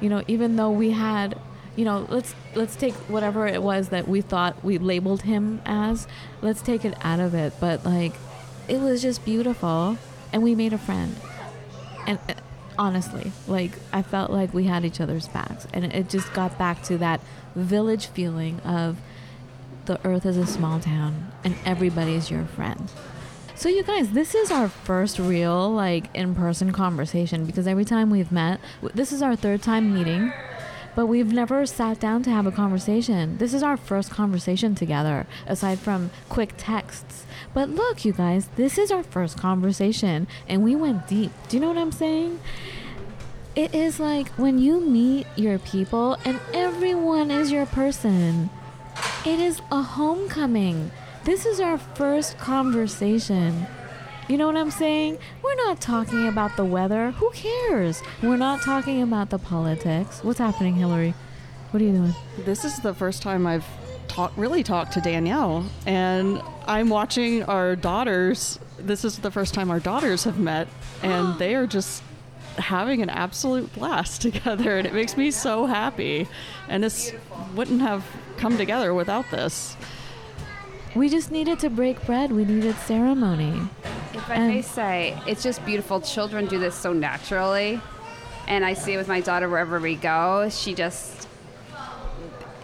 [0.00, 1.38] you know even though we had
[1.76, 6.06] you know let's let's take whatever it was that we thought we labeled him as
[6.42, 7.52] let's take it out of it.
[7.60, 8.12] But like
[8.68, 9.96] it was just beautiful
[10.32, 11.16] and we made a friend
[12.10, 12.34] and uh,
[12.78, 15.66] honestly like i felt like we had each other's backs.
[15.72, 17.20] And it just got back to that
[17.54, 18.98] village feeling of
[19.86, 22.90] the earth is a small town and everybody is your friend.
[23.54, 28.32] So you guys, this is our first real like in-person conversation because every time we've
[28.32, 28.60] met,
[28.94, 30.32] this is our third time meeting,
[30.94, 33.38] but we've never sat down to have a conversation.
[33.38, 37.24] This is our first conversation together aside from quick texts.
[37.54, 41.32] But look, you guys, this is our first conversation and we went deep.
[41.48, 42.40] Do you know what I'm saying?
[43.56, 48.50] It is like when you meet your people and everyone is your person.
[49.26, 50.90] It is a homecoming.
[51.24, 53.66] This is our first conversation.
[54.30, 55.18] You know what I'm saying?
[55.42, 57.10] We're not talking about the weather.
[57.10, 58.00] Who cares?
[58.22, 60.22] We're not talking about the politics.
[60.22, 61.14] What's happening, Hillary?
[61.72, 62.14] What are you doing?
[62.38, 63.66] This is the first time I've
[64.06, 68.60] talk, really talked to Danielle, and I'm watching our daughters.
[68.78, 70.68] This is the first time our daughters have met,
[71.02, 72.00] and they are just
[72.56, 76.28] having an absolute blast together, and it makes me so happy.
[76.68, 77.12] And this
[77.56, 79.76] wouldn't have come together without this.
[80.94, 82.32] We just needed to break bread.
[82.32, 83.68] We needed ceremony.
[84.12, 86.00] If I And- may say, it's just beautiful.
[86.00, 87.80] Children do this so naturally.
[88.48, 90.48] And I see it with my daughter wherever we go.
[90.50, 91.28] She just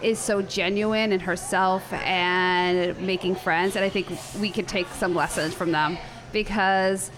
[0.01, 3.75] is so genuine in herself and making friends.
[3.75, 4.07] And I think
[4.39, 5.97] we could take some lessons from them
[6.33, 7.09] because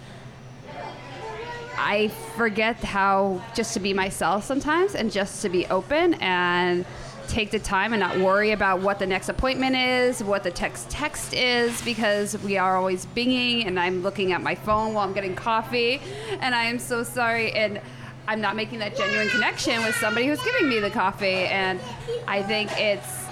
[1.78, 6.86] I forget how just to be myself sometimes and just to be open and
[7.30, 10.90] take the time and not worry about what the next appointment is, what the text
[10.90, 15.14] text is, because we are always binging and I'm looking at my phone while I'm
[15.14, 16.02] getting coffee,
[16.42, 17.52] and I am so sorry.
[17.52, 17.80] And
[18.28, 21.46] I'm not making that genuine connection with somebody who's giving me the coffee.
[21.46, 21.80] And
[22.28, 23.26] I think it's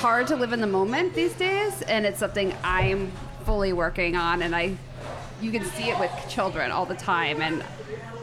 [0.00, 3.10] hard to live in the moment these days, and it's something I'm
[3.44, 4.42] fully working on.
[4.42, 4.76] And I,
[5.40, 7.62] you can see it with children all the time, and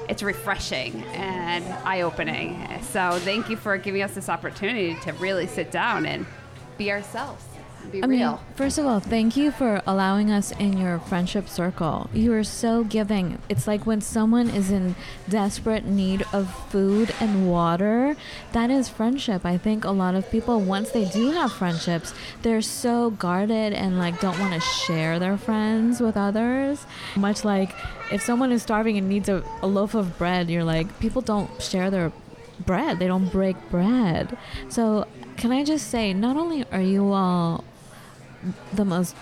[0.09, 2.67] it's refreshing and eye-opening.
[2.81, 6.25] So thank you for giving us this opportunity to really sit down and
[6.77, 7.43] be ourselves,
[7.91, 8.31] be I real.
[8.31, 12.09] mean, first of all, thank you for allowing us in your friendship circle.
[12.13, 13.39] You are so giving.
[13.49, 14.95] It's like when someone is in
[15.29, 18.15] desperate need of food and water,
[18.51, 19.45] that is friendship.
[19.45, 23.97] I think a lot of people, once they do have friendships, they're so guarded and
[23.99, 26.85] like don't want to share their friends with others.
[27.15, 27.73] Much like
[28.11, 31.61] if someone is starving and needs a, a loaf of bread, you're like, people don't
[31.61, 32.11] share their
[32.65, 34.37] bread, they don't break bread.
[34.69, 37.63] So, can I just say, not only are you all
[38.71, 39.15] the most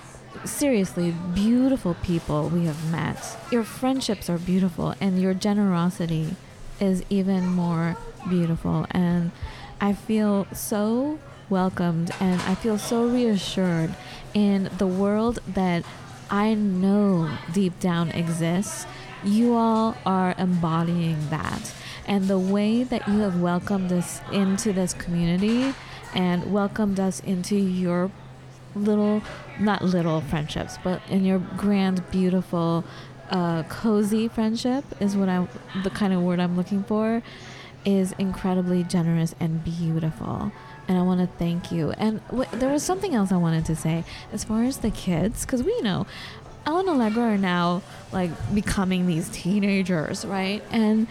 [0.46, 3.38] seriously beautiful people we have met.
[3.52, 6.36] Your friendships are beautiful, and your generosity
[6.80, 7.98] is even more
[8.30, 8.86] beautiful.
[8.92, 9.32] And
[9.80, 13.94] I feel so welcomed, and I feel so reassured
[14.34, 15.84] in the world that
[16.30, 18.86] I know deep down exists.
[19.24, 21.74] You all are embodying that.
[22.08, 25.74] And the way that you have welcomed us into this community
[26.16, 28.12] and welcomed us into your
[28.76, 29.22] little,
[29.60, 32.84] not little friendships, but in your grand, beautiful,
[33.30, 35.48] uh, cozy friendship is what I,
[35.84, 37.24] the kind of word I'm looking for,
[37.86, 40.52] is incredibly generous and beautiful.
[40.88, 41.92] And I want to thank you.
[41.92, 44.04] And w- there was something else I wanted to say
[44.34, 46.06] as far as the kids, because we know
[46.66, 47.82] Elle and Allegra are now
[48.12, 50.64] like becoming these teenagers, right?
[50.72, 51.08] And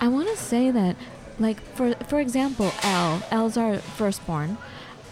[0.00, 0.96] I want to say that,
[1.38, 4.56] like for for example, Elle, Elle's our firstborn.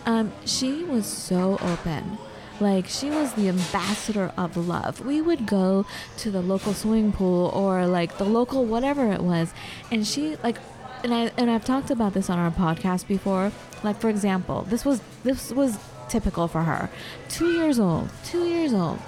[0.04, 2.18] Um, she was so open.
[2.60, 5.04] Like she was the ambassador of love.
[5.04, 5.84] We would go
[6.18, 9.52] to the local swimming pool or like the local whatever it was,
[9.90, 10.58] and she like,
[11.02, 13.50] and I and I've talked about this on our podcast before.
[13.82, 16.88] Like for example, this was this was typical for her.
[17.28, 19.00] Two years old, two years old.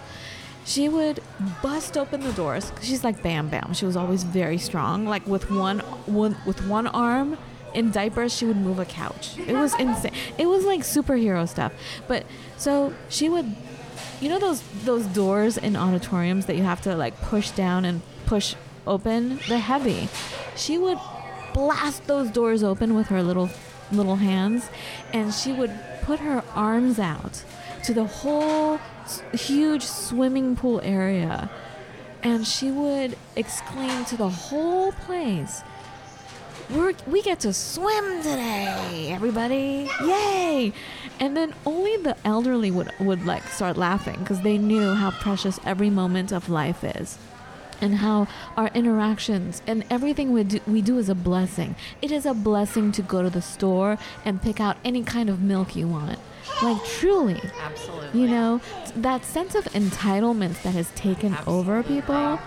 [0.65, 1.21] She would
[1.63, 2.73] bust open the doors.
[2.81, 3.75] She's like Bam Bam.
[3.75, 5.05] She was always very strong.
[5.07, 7.37] Like with one, one with one arm
[7.75, 9.37] in diapers, she would move a couch.
[9.39, 10.13] It was insane.
[10.39, 11.73] It was like superhero stuff.
[12.07, 12.25] But
[12.57, 13.55] so she would,
[14.21, 18.03] you know those those doors in auditoriums that you have to like push down and
[18.27, 18.55] push
[18.87, 19.41] open.
[19.49, 20.09] They're heavy.
[20.57, 20.99] She would
[21.53, 23.51] blast those doors open with her little
[23.93, 24.69] little hands,
[25.13, 27.45] and she would put her arms out
[27.85, 28.79] to the whole
[29.33, 31.51] huge swimming pool area,
[32.23, 35.63] and she would exclaim to the whole place.
[36.75, 39.89] We're, we get to swim today, everybody!
[40.03, 40.73] Yay!
[41.21, 45.61] And then only the elderly would, would like start laughing because they knew how precious
[45.65, 47.17] every moment of life is
[47.81, 51.77] and how our interactions and everything we do, we do is a blessing.
[52.03, 55.41] It is a blessing to go to the store and pick out any kind of
[55.41, 56.19] milk you want.
[56.63, 58.21] Like truly, Absolutely.
[58.21, 58.61] you know,
[58.97, 62.39] that sense of entitlement that has taken over people.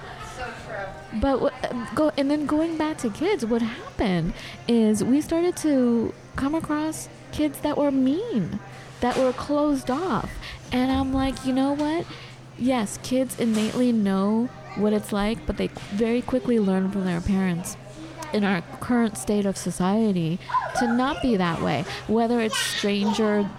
[1.14, 1.54] But what,
[1.96, 4.34] go and then going back to kids, what happened
[4.68, 8.60] is we started to come across kids that were mean,
[9.00, 10.32] that were closed off,
[10.72, 12.06] and I'm like, you know what?
[12.58, 17.78] Yes, kids innately know what it's like, but they very quickly learn from their parents
[18.34, 20.40] in our current state of society
[20.80, 21.86] to not be that way.
[22.08, 23.50] Whether it's stranger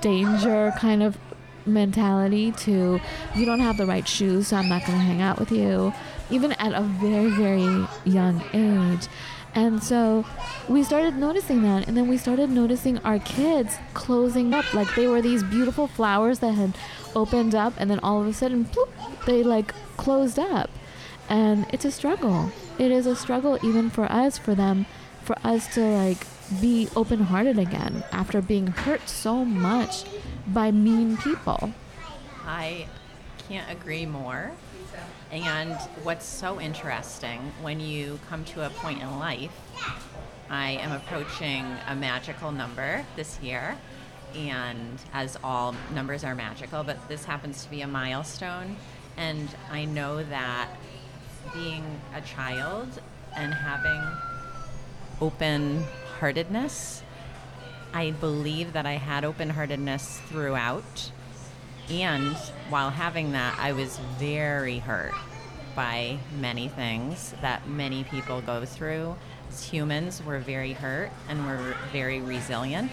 [0.00, 1.16] danger kind of
[1.64, 3.00] mentality to
[3.36, 5.92] you don't have the right shoes, so I'm not going to hang out with you,
[6.30, 9.08] even at a very, very young age.
[9.54, 10.24] And so
[10.68, 15.06] we started noticing that, and then we started noticing our kids closing up like they
[15.06, 16.76] were these beautiful flowers that had
[17.14, 18.90] opened up, and then all of a sudden, bloop,
[19.24, 20.70] they like closed up.
[21.28, 22.52] And it's a struggle.
[22.78, 24.86] It is a struggle even for us, for them,
[25.22, 26.26] for us to like
[26.60, 30.04] be open hearted again after being hurt so much
[30.46, 31.72] by mean people.
[32.46, 32.86] I
[33.48, 34.52] can't agree more.
[35.30, 35.74] And
[36.04, 39.52] what's so interesting when you come to a point in life,
[40.48, 43.76] I am approaching a magical number this year.
[44.34, 48.76] And as all numbers are magical, but this happens to be a milestone.
[49.18, 50.68] And I know that
[51.52, 52.88] being a child
[53.36, 54.02] and having
[55.20, 55.84] open
[56.20, 57.02] heartedness,
[57.92, 61.10] I believe that I had open heartedness throughout.
[61.90, 62.36] And
[62.68, 65.14] while having that, I was very hurt
[65.74, 69.16] by many things that many people go through.
[69.48, 72.90] As humans, we're very hurt and we're very resilient.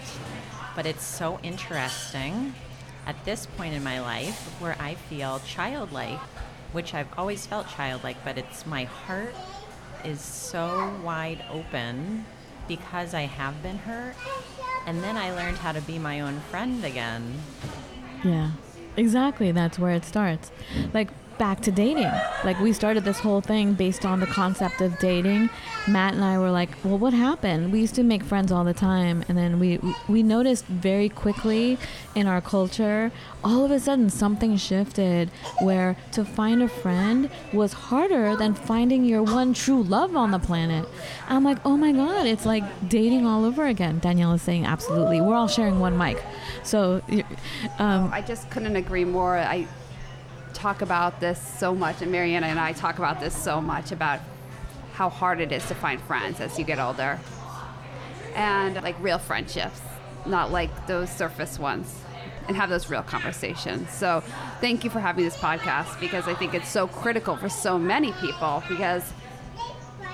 [0.74, 2.54] But it's so interesting
[3.06, 6.18] at this point in my life where I feel childlike,
[6.72, 9.34] which I've always felt childlike, but it's my heart
[10.04, 12.24] is so wide open
[12.68, 14.14] because I have been hurt.
[14.86, 17.40] And then I learned how to be my own friend again.
[18.24, 18.52] Yeah,
[18.96, 19.52] exactly.
[19.52, 20.50] That's where it starts.
[20.92, 22.10] Like back to dating.
[22.44, 25.50] Like we started this whole thing based on the concept of dating.
[25.88, 27.72] Matt and I were like, "Well, what happened?
[27.72, 29.78] We used to make friends all the time, and then we
[30.08, 31.78] we noticed very quickly
[32.14, 33.12] in our culture,
[33.44, 35.30] all of a sudden something shifted
[35.60, 40.38] where to find a friend was harder than finding your one true love on the
[40.38, 40.88] planet.
[41.28, 45.20] I'm like, "Oh my god, it's like dating all over again." Danielle is saying, "Absolutely.
[45.20, 46.22] We're all sharing one mic."
[46.62, 47.02] So,
[47.78, 49.38] um, I just couldn't agree more.
[49.38, 49.66] I
[50.56, 54.20] talk about this so much, and Mariana and I talk about this so much about
[54.94, 57.20] how hard it is to find friends as you get older.
[58.34, 59.80] And like real friendships,
[60.24, 61.94] not like those surface ones,
[62.48, 63.90] and have those real conversations.
[63.90, 64.22] So,
[64.60, 68.12] thank you for having this podcast because I think it's so critical for so many
[68.12, 69.12] people because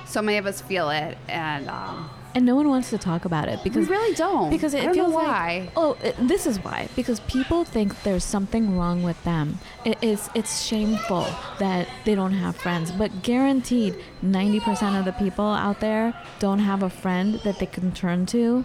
[0.06, 1.16] so many of us feel it.
[1.28, 4.50] And, um, and no one wants to talk about it because we really don't.
[4.50, 5.60] Because it I feels know why.
[5.60, 6.88] like oh, it, this is why.
[6.96, 9.58] Because people think there's something wrong with them.
[9.84, 11.26] It, it's it's shameful
[11.58, 12.90] that they don't have friends.
[12.90, 17.92] But guaranteed, 90% of the people out there don't have a friend that they can
[17.92, 18.64] turn to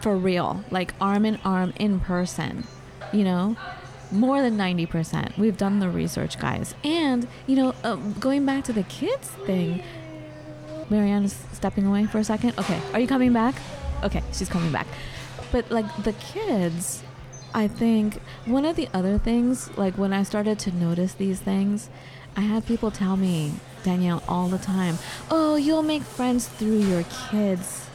[0.00, 2.66] for real, like arm in arm in person.
[3.12, 3.56] You know.
[4.12, 5.36] More than 90%.
[5.38, 6.74] We've done the research, guys.
[6.84, 9.82] And, you know, uh, going back to the kids thing,
[10.90, 12.58] Marianne is stepping away for a second.
[12.58, 13.54] Okay, are you coming back?
[14.02, 14.86] Okay, she's coming back.
[15.52, 17.02] But like the kids,
[17.54, 21.88] I think one of the other things, like when I started to notice these things,
[22.36, 23.52] I had people tell me,
[23.84, 24.98] Danielle, all the time,
[25.30, 27.86] oh, you'll make friends through your kids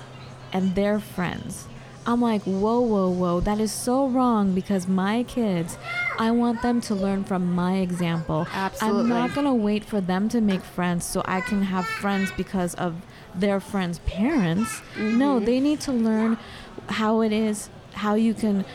[0.53, 1.67] and their friends.
[2.09, 5.77] I'm like, whoa, whoa, whoa, that is so wrong because my kids,
[6.17, 8.47] I want them to learn from my example.
[8.51, 9.01] Absolutely.
[9.01, 12.31] I'm not going to wait for them to make friends so I can have friends
[12.35, 12.95] because of
[13.35, 14.81] their friends' parents.
[14.97, 16.39] No, they need to learn
[16.87, 18.65] how it is, how you can,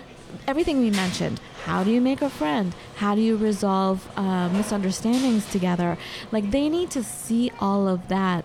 [0.46, 1.40] everything we mentioned.
[1.64, 2.72] How do you make a friend?
[2.98, 5.98] How do you resolve uh, misunderstandings together?
[6.30, 8.44] Like, they need to see all of that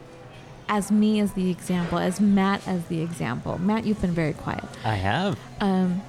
[0.69, 3.57] as me as the example, as Matt as the example.
[3.57, 4.63] Matt, you've been very quiet.
[4.85, 5.37] I have.
[5.59, 6.01] Um,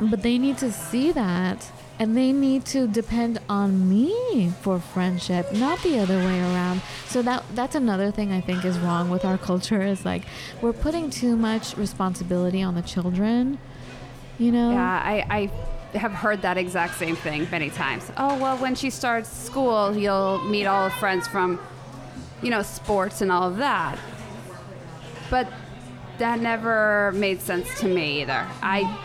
[0.00, 5.52] but they need to see that and they need to depend on me for friendship,
[5.52, 6.82] not the other way around.
[7.06, 10.24] So that that's another thing I think is wrong with our culture is like
[10.60, 13.58] we're putting too much responsibility on the children.
[14.38, 14.72] You know?
[14.72, 15.50] Yeah, I,
[15.94, 18.10] I have heard that exact same thing many times.
[18.16, 21.60] Oh, well, when she starts school, you'll meet all her friends from,
[22.42, 23.98] you know, sports and all of that.
[25.30, 25.48] But
[26.18, 28.46] that never made sense to me either.
[28.62, 28.98] I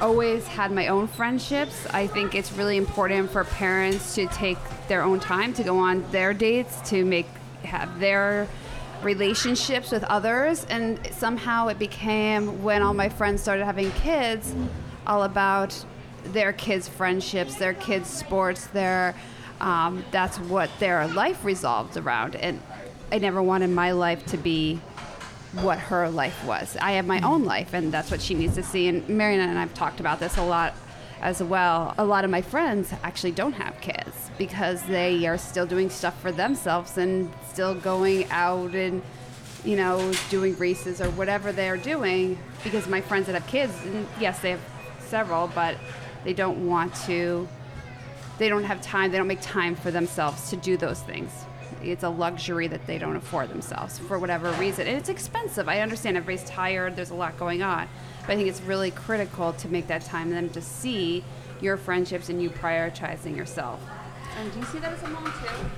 [0.00, 1.86] always had my own friendships.
[1.90, 4.58] I think it's really important for parents to take
[4.88, 7.26] their own time to go on their dates, to make
[7.62, 8.46] have their
[9.02, 14.54] relationships with others and somehow it became when all my friends started having kids
[15.06, 15.84] all about
[16.26, 19.14] their kids friendships their kids sports their
[19.60, 22.60] um, that's what their life resolved around and
[23.12, 24.80] i never wanted my life to be
[25.62, 26.76] what her life was.
[26.80, 29.56] I have my own life and that's what she needs to see and mariana and
[29.56, 30.74] i've talked about this a lot
[31.24, 31.94] as well.
[31.96, 36.20] A lot of my friends actually don't have kids because they are still doing stuff
[36.20, 39.02] for themselves and still going out and
[39.64, 44.06] you know doing races or whatever they're doing because my friends that have kids and
[44.20, 44.60] yes they have
[44.98, 45.78] several but
[46.24, 47.48] they don't want to
[48.38, 51.30] they don't have time they don't make time for themselves to do those things.
[51.82, 54.86] It's a luxury that they don't afford themselves for whatever reason.
[54.86, 55.68] And it's expensive.
[55.68, 57.88] I understand everybody's tired there's a lot going on.
[58.22, 61.22] But i think it's really critical to make that time and them to see
[61.60, 63.80] your friendships and you prioritizing yourself.
[64.38, 65.70] And do you see that as a mom too?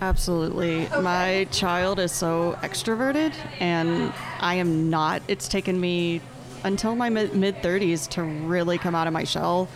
[0.00, 0.88] Absolutely.
[1.02, 5.20] My child is so extroverted, and I am not.
[5.28, 6.22] It's taken me
[6.64, 9.68] until my mid 30s to really come out of my shell.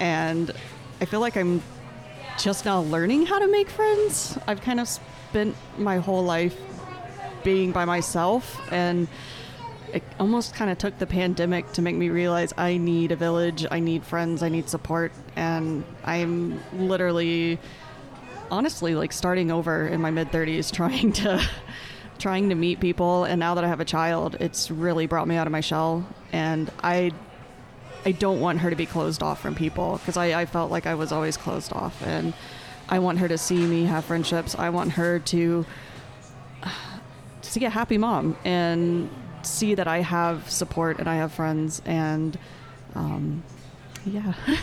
[0.00, 0.50] And
[1.00, 1.62] I feel like I'm
[2.38, 4.38] just now learning how to make friends.
[4.46, 6.56] I've kind of spent my whole life
[7.42, 9.08] being by myself, and
[9.92, 13.66] it almost kind of took the pandemic to make me realize I need a village,
[13.70, 17.58] I need friends, I need support, and I'm literally
[18.50, 21.40] honestly like starting over in my mid 30s trying to
[22.18, 25.36] trying to meet people and now that I have a child it's really brought me
[25.36, 27.12] out of my shell and I
[28.04, 30.86] I don't want her to be closed off from people because I, I felt like
[30.86, 32.32] I was always closed off and
[32.88, 35.66] I want her to see me have friendships I want her to
[37.42, 39.10] to be a happy mom and
[39.42, 42.38] see that I have support and I have friends and
[42.94, 43.42] um,
[44.04, 44.34] yeah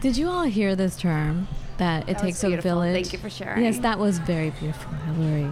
[0.00, 2.94] Did you all hear this term that it That takes a village?
[2.94, 3.64] Thank you for sharing.
[3.64, 5.50] Yes, that was very beautiful, Hillary.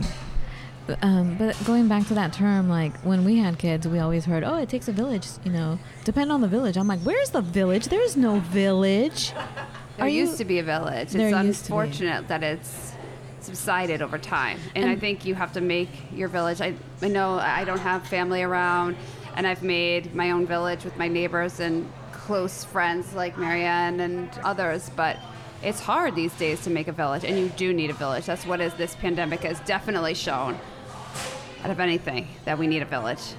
[1.02, 4.44] Um, but going back to that term, like when we had kids, we always heard,
[4.44, 6.76] "Oh, it takes a village." You know, depend on the village.
[6.76, 7.86] I'm like, "Where's the village?
[7.86, 9.32] There's no village."
[9.96, 11.14] There Are used you- to be a village.
[11.14, 11.78] It's used to be.
[11.78, 12.92] unfortunate that it's
[13.40, 14.58] subsided over time.
[14.74, 16.60] And, I think you have to make your village.
[16.60, 18.96] I, I know I don't have family around,
[19.36, 24.28] and I've made my own village with my neighbors and close friends like Marianne and
[24.42, 25.16] others, but
[25.62, 28.26] it's hard these days to make a village, and you do need a village.
[28.26, 30.58] That's what is this pandemic has definitely shown.
[31.64, 33.34] Out of anything, that we need a village.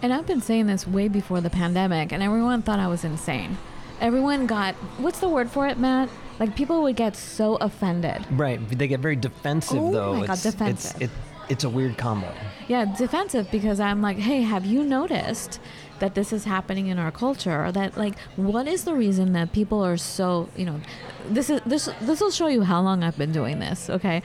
[0.00, 3.58] And I've been saying this way before the pandemic, and everyone thought I was insane.
[4.00, 6.08] Everyone got what's the word for it, Matt?
[6.38, 8.24] Like people would get so offended.
[8.30, 8.60] Right.
[8.70, 10.14] They get very defensive, Oh though.
[10.14, 11.02] my God, it's, defensive.
[11.02, 12.32] It's, it, it's a weird combo.
[12.68, 15.58] Yeah, defensive because I'm like, hey, have you noticed
[15.98, 17.64] that this is happening in our culture?
[17.64, 20.80] Or that like, what is the reason that people are so, you know,
[21.28, 23.90] this is this this will show you how long I've been doing this.
[23.90, 24.22] Okay.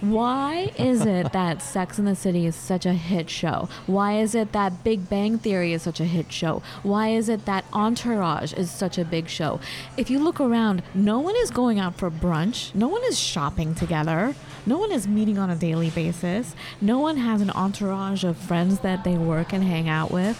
[0.00, 3.68] Why is it that Sex in the City is such a hit show?
[3.86, 6.62] Why is it that Big Bang Theory is such a hit show?
[6.82, 9.60] Why is it that Entourage is such a big show?
[9.96, 12.74] If you look around, no one is going out for brunch.
[12.74, 14.34] No one is shopping together.
[14.66, 16.54] No one is meeting on a daily basis.
[16.80, 20.38] No one has an entourage of friends that they work and hang out with.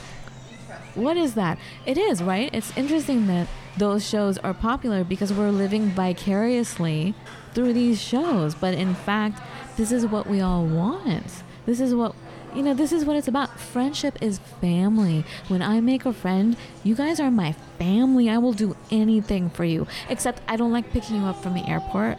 [0.94, 1.58] What is that?
[1.86, 2.50] It is, right?
[2.52, 7.14] It's interesting that those shows are popular because we're living vicariously
[7.54, 8.54] through these shows.
[8.54, 9.40] But in fact,
[9.76, 11.42] this is what we all want.
[11.66, 12.14] This is what,
[12.54, 13.58] you know, this is what it's about.
[13.58, 15.24] Friendship is family.
[15.48, 18.28] When I make a friend, you guys are my family.
[18.28, 19.86] I will do anything for you.
[20.08, 22.18] Except I don't like picking you up from the airport.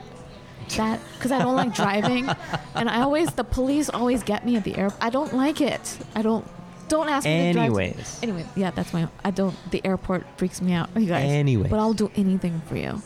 [0.77, 2.27] That because I don't like driving,
[2.75, 4.99] and I always the police always get me at the airport.
[4.99, 5.97] I don't like it.
[6.15, 6.45] I don't.
[6.87, 7.65] Don't ask me to drive.
[7.65, 8.19] Anyways.
[8.21, 9.07] Anyway, yeah, that's my.
[9.23, 9.55] I don't.
[9.71, 11.29] The airport freaks me out, you guys.
[11.29, 11.69] Anyways.
[11.69, 13.01] but I'll do anything for you.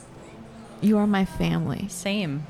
[0.82, 1.88] You are my family.
[1.90, 2.46] Same.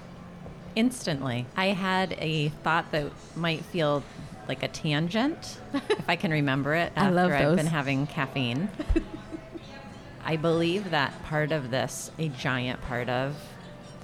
[0.75, 1.45] Instantly.
[1.55, 4.03] I had a thought that might feel
[4.47, 8.69] like a tangent, if I can remember it I after love I've been having caffeine.
[10.25, 13.35] I believe that part of this, a giant part of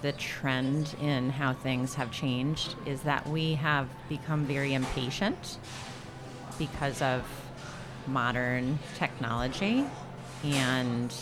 [0.01, 5.57] the trend in how things have changed, is that we have become very impatient
[6.57, 7.23] because of
[8.07, 9.85] modern technology
[10.43, 11.13] and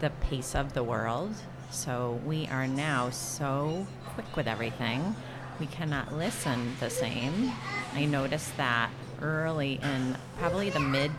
[0.00, 1.34] the pace of the world.
[1.70, 5.16] So we are now so quick with everything.
[5.58, 7.52] We cannot listen the same.
[7.94, 8.90] I noticed that
[9.20, 11.10] early in probably the mid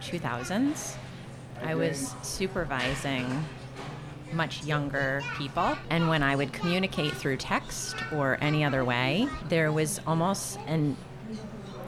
[0.00, 0.96] 2000s.
[1.62, 3.44] I was supervising
[4.32, 5.76] much younger people.
[5.90, 10.96] And when I would communicate through text or any other way, there was almost an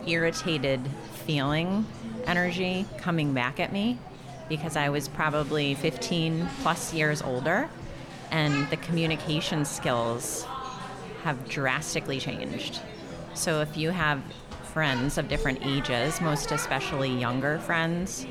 [0.06, 0.80] irritated
[1.26, 1.86] feeling
[2.26, 3.98] energy coming back at me
[4.48, 7.68] because I was probably 15 plus years older
[8.30, 10.46] and the communication skills
[11.22, 12.80] have drastically changed.
[13.34, 14.22] So if you have
[14.72, 18.26] friends of different ages, most especially younger friends,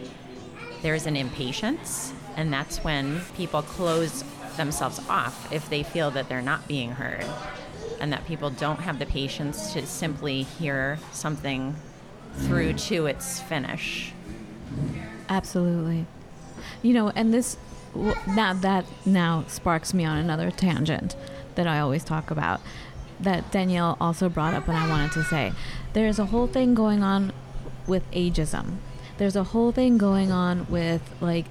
[0.82, 4.24] there's an impatience, and that's when people close
[4.56, 7.26] themselves off if they feel that they're not being heard
[8.00, 11.76] and that people don't have the patience to simply hear something
[12.34, 14.14] through to its finish.
[15.28, 16.06] Absolutely.
[16.82, 17.58] You know, and this
[18.28, 21.16] now that now sparks me on another tangent
[21.56, 22.62] that I always talk about
[23.20, 25.52] that Danielle also brought up and I wanted to say.
[25.94, 27.34] There's a whole thing going on
[27.88, 28.78] with ageism.
[29.18, 31.46] There's a whole thing going on with like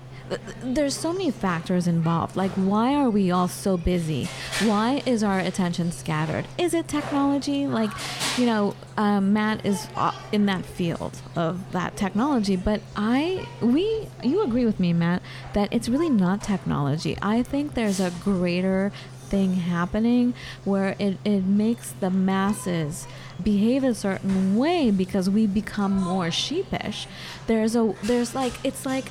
[0.62, 2.37] there's so many factors involved.
[2.37, 4.29] Like, why are we all so busy?
[4.62, 6.47] Why is our attention scattered?
[6.59, 7.66] Is it technology?
[7.66, 7.91] Like,
[8.37, 14.09] you know, um, Matt is uh, in that field of that technology, but I, we,
[14.22, 15.22] you agree with me, Matt,
[15.55, 17.16] that it's really not technology.
[17.22, 18.93] I think there's a greater
[19.29, 23.07] thing happening where it, it makes the masses
[23.43, 27.07] behave a certain way because we become more sheepish
[27.47, 29.05] there's a there's like it's like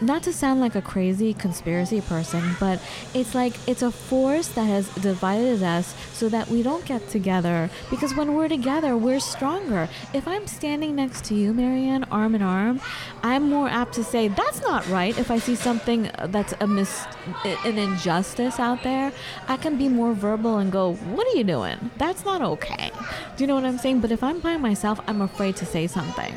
[0.00, 2.80] not to sound like a crazy conspiracy person, but
[3.14, 7.70] it's like it's a force that has divided us so that we don't get together.
[7.90, 9.88] Because when we're together, we're stronger.
[10.12, 12.80] If I'm standing next to you, Marianne, arm in arm,
[13.22, 15.16] I'm more apt to say, that's not right.
[15.18, 17.06] If I see something that's a mis-
[17.44, 19.12] an injustice out there,
[19.48, 21.90] I can be more verbal and go, what are you doing?
[21.96, 22.90] That's not okay.
[23.36, 24.00] Do you know what I'm saying?
[24.00, 26.34] But if I'm by myself, I'm afraid to say something.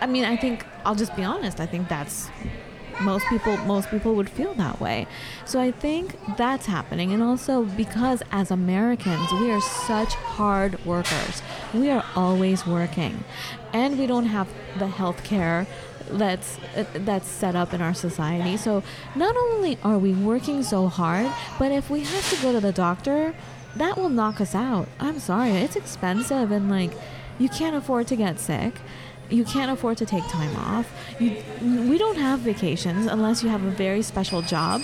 [0.00, 1.60] I mean, I think I'll just be honest.
[1.60, 2.30] I think that's
[3.00, 5.06] most people most people would feel that way.
[5.44, 11.42] So I think that's happening and also because as Americans, we are such hard workers.
[11.72, 13.24] We are always working.
[13.72, 15.66] And we don't have the health care
[16.10, 18.56] that's uh, that's set up in our society.
[18.56, 18.82] So
[19.14, 22.72] not only are we working so hard, but if we have to go to the
[22.72, 23.34] doctor,
[23.76, 24.88] that will knock us out.
[24.98, 26.92] I'm sorry, it's expensive and like
[27.38, 28.74] you can't afford to get sick.
[29.30, 30.90] You can't afford to take time off.
[31.18, 34.82] You, we don't have vacations unless you have a very special job.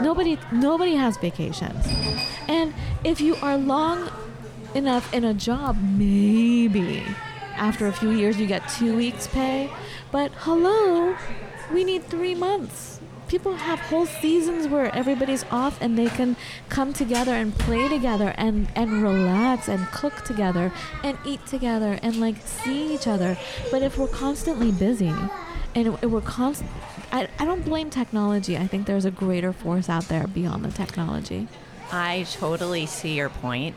[0.00, 1.86] Nobody nobody has vacations.
[2.48, 2.74] And
[3.04, 4.10] if you are long
[4.74, 7.04] enough in a job, maybe
[7.56, 9.70] after a few years you get 2 weeks pay,
[10.12, 11.16] but hello,
[11.72, 12.97] we need 3 months.
[13.28, 16.34] People have whole seasons where everybody's off and they can
[16.70, 20.72] come together and play together and, and relax and cook together
[21.04, 23.36] and eat together and like see each other.
[23.70, 25.12] But if we're constantly busy
[25.74, 26.70] and we're constant,
[27.12, 28.56] I, I don't blame technology.
[28.56, 31.48] I think there's a greater force out there beyond the technology.
[31.92, 33.74] I totally see your point.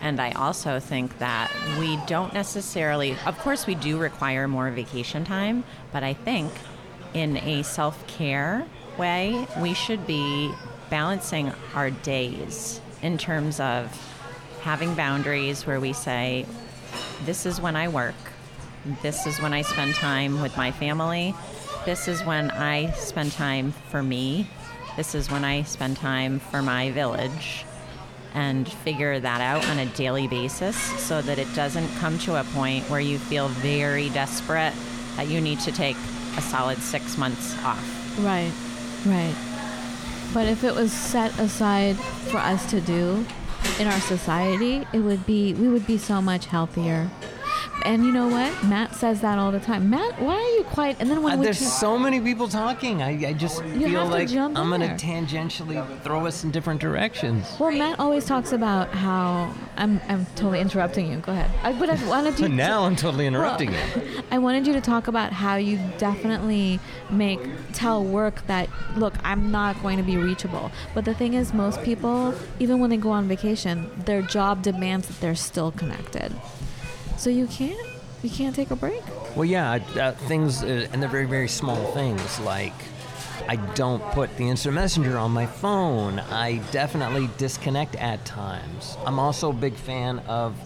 [0.00, 5.24] And I also think that we don't necessarily, of course, we do require more vacation
[5.24, 6.52] time, but I think
[7.14, 8.66] in a self care
[8.98, 10.52] way, we should be
[10.90, 13.90] balancing our days in terms of
[14.62, 16.46] having boundaries where we say,
[17.24, 18.14] this is when I work,
[19.02, 21.34] this is when I spend time with my family,
[21.84, 24.48] this is when I spend time for me,
[24.96, 27.64] this is when I spend time for my village.
[28.34, 32.44] And figure that out on a daily basis so that it doesn't come to a
[32.44, 34.74] point where you feel very desperate
[35.16, 35.96] that you need to take
[36.36, 38.18] a solid six months off.
[38.18, 38.52] Right,
[39.06, 39.34] right.
[40.34, 43.24] But if it was set aside for us to do
[43.78, 47.10] in our society, it would be we would be so much healthier.
[47.86, 48.64] And you know what?
[48.64, 49.88] Matt says that all the time.
[49.88, 50.96] Matt, why are you quiet?
[50.98, 53.00] And then when Uh, we there's tr- so many people talking.
[53.00, 56.80] I, I just You feel like I'm in going to tangentially throw us in different
[56.80, 57.46] directions.
[57.60, 61.18] well, Matt always talks about how I'm I'm totally interrupting you.
[61.18, 61.48] Go ahead.
[61.62, 62.48] I, but I wanted you.
[62.66, 64.22] Now I'm totally interrupting Well, you.
[64.32, 67.38] I wanted you to talk about how you definitely make
[67.72, 70.72] tell work that look, I'm not going to be reachable.
[70.94, 75.06] But the thing is, most people, even when they go on vacation, their job demands
[75.06, 76.32] that they're still connected.
[77.18, 77.78] So you can't
[78.22, 79.02] you can't take a break.
[79.36, 82.72] Well, yeah, uh, things, uh, and they're very, very small things like
[83.48, 86.18] I don't put the instant messenger on my phone.
[86.18, 88.96] I definitely disconnect at times.
[89.04, 90.56] I'm also a big fan of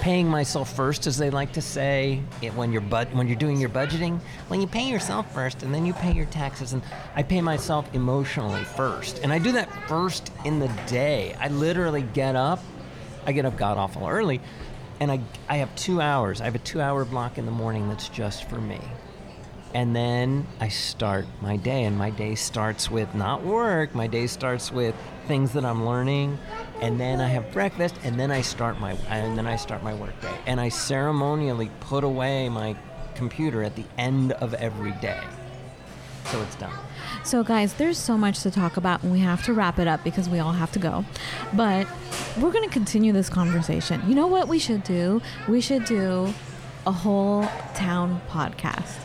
[0.00, 3.60] paying myself first, as they like to say, it, when you're bud- when you're doing
[3.60, 4.18] your budgeting.
[4.48, 6.82] When you pay yourself first, and then you pay your taxes, and
[7.14, 11.36] I pay myself emotionally first, and I do that first in the day.
[11.38, 12.60] I literally get up.
[13.26, 14.40] I get up god awful early,
[15.00, 16.40] and I I have two hours.
[16.40, 18.80] I have a two hour block in the morning that's just for me.
[19.72, 23.94] And then I start my day, and my day starts with not work.
[23.94, 24.96] My day starts with
[25.28, 26.38] things that I'm learning,
[26.80, 29.94] and then I have breakfast, and then I start my and then I start my
[29.94, 30.36] work day.
[30.46, 32.76] And I ceremonially put away my
[33.14, 35.22] computer at the end of every day,
[36.26, 36.72] so it's done.
[37.24, 40.02] So, guys, there's so much to talk about, and we have to wrap it up
[40.04, 41.04] because we all have to go.
[41.52, 41.86] But
[42.40, 44.02] we're going to continue this conversation.
[44.08, 45.20] You know what we should do?
[45.48, 46.32] We should do
[46.86, 47.42] a whole
[47.74, 48.96] town podcast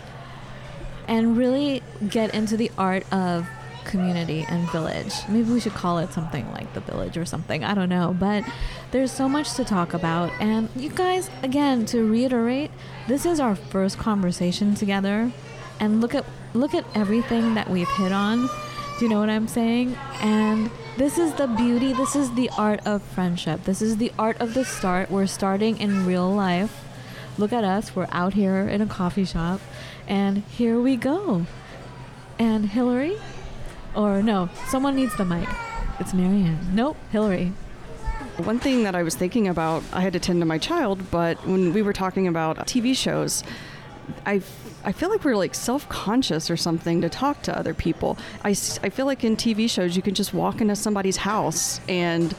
[1.07, 3.47] and really get into the art of
[3.85, 5.13] community and village.
[5.29, 7.63] Maybe we should call it something like the village or something.
[7.63, 8.15] I don't know.
[8.17, 8.43] But
[8.91, 10.31] there's so much to talk about.
[10.39, 12.71] And you guys, again, to reiterate,
[13.07, 15.31] this is our first conversation together.
[15.79, 18.47] And look at look at everything that we've hit on.
[18.97, 19.97] Do you know what I'm saying?
[20.21, 23.65] And this is the beauty, this is the art of friendship.
[23.65, 25.11] This is the art of the start.
[25.11, 26.81] We're starting in real life.
[27.37, 27.93] Look at us.
[27.93, 29.59] We're out here in a coffee shop.
[30.07, 31.45] And here we go.
[32.39, 33.17] And Hillary?
[33.93, 35.49] Or no, someone needs the mic.
[35.99, 36.73] It's Marianne.
[36.73, 37.51] Nope, Hillary.
[38.37, 41.45] One thing that I was thinking about, I had to tend to my child, but
[41.45, 43.43] when we were talking about TV shows,
[44.25, 44.41] I,
[44.85, 48.17] I feel like we're like self conscious or something to talk to other people.
[48.43, 52.35] I, I feel like in TV shows, you can just walk into somebody's house and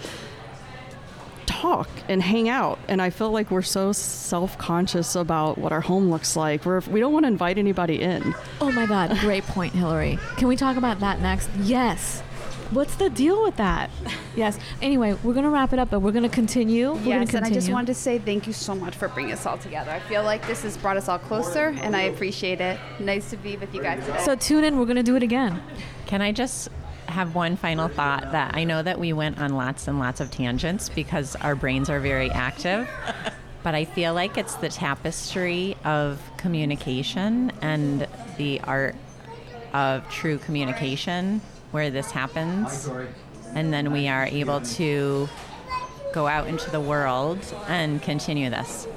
[1.47, 2.79] talk and hang out.
[2.89, 6.65] And I feel like we're so self conscious about what our home looks like.
[6.65, 8.35] We're, we don't want to invite anybody in.
[8.61, 10.19] Oh my God, great point, Hillary.
[10.37, 11.51] Can we talk about that next?
[11.61, 12.23] Yes.
[12.71, 13.91] What's the deal with that?
[14.37, 14.59] Yes.
[14.83, 16.89] Anyway, we're gonna wrap it up, but we're gonna continue.
[16.93, 19.33] We're gonna Yes, and I just wanted to say thank you so much for bringing
[19.33, 19.91] us all together.
[19.91, 22.79] I feel like this has brought us all closer, and I appreciate it.
[23.01, 24.23] Nice to be with you guys today.
[24.27, 24.79] So tune in.
[24.79, 25.63] We're gonna do it again.
[26.05, 26.69] Can I just
[27.07, 30.31] have one final thought that I know that we went on lots and lots of
[30.31, 32.87] tangents because our brains are very active,
[33.63, 38.07] but I feel like it's the tapestry of communication and
[38.37, 38.97] the art
[39.73, 41.41] of true communication
[41.77, 42.89] where this happens.
[43.55, 45.29] And then we are able to
[46.15, 48.89] go out into the world and continue this.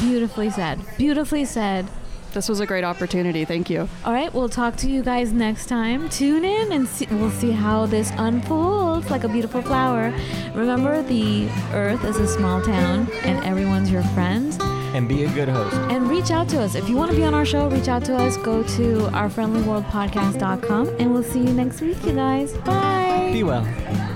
[0.00, 0.80] Beautifully said.
[0.98, 1.86] Beautifully said.
[2.32, 3.44] This was a great opportunity.
[3.44, 3.88] Thank you.
[4.04, 6.08] All right, we'll talk to you guys next time.
[6.08, 10.12] Tune in and see, we'll see how this unfolds like a beautiful flower.
[10.54, 14.60] Remember, the earth is a small town and everyone's your friend.
[14.94, 15.74] And be a good host.
[15.90, 16.74] And reach out to us.
[16.74, 18.36] If you want to be on our show, reach out to us.
[18.36, 22.52] Go to ourfriendlyworldpodcast.com and we'll see you next week, you guys.
[22.58, 23.30] Bye.
[23.32, 24.11] Be well.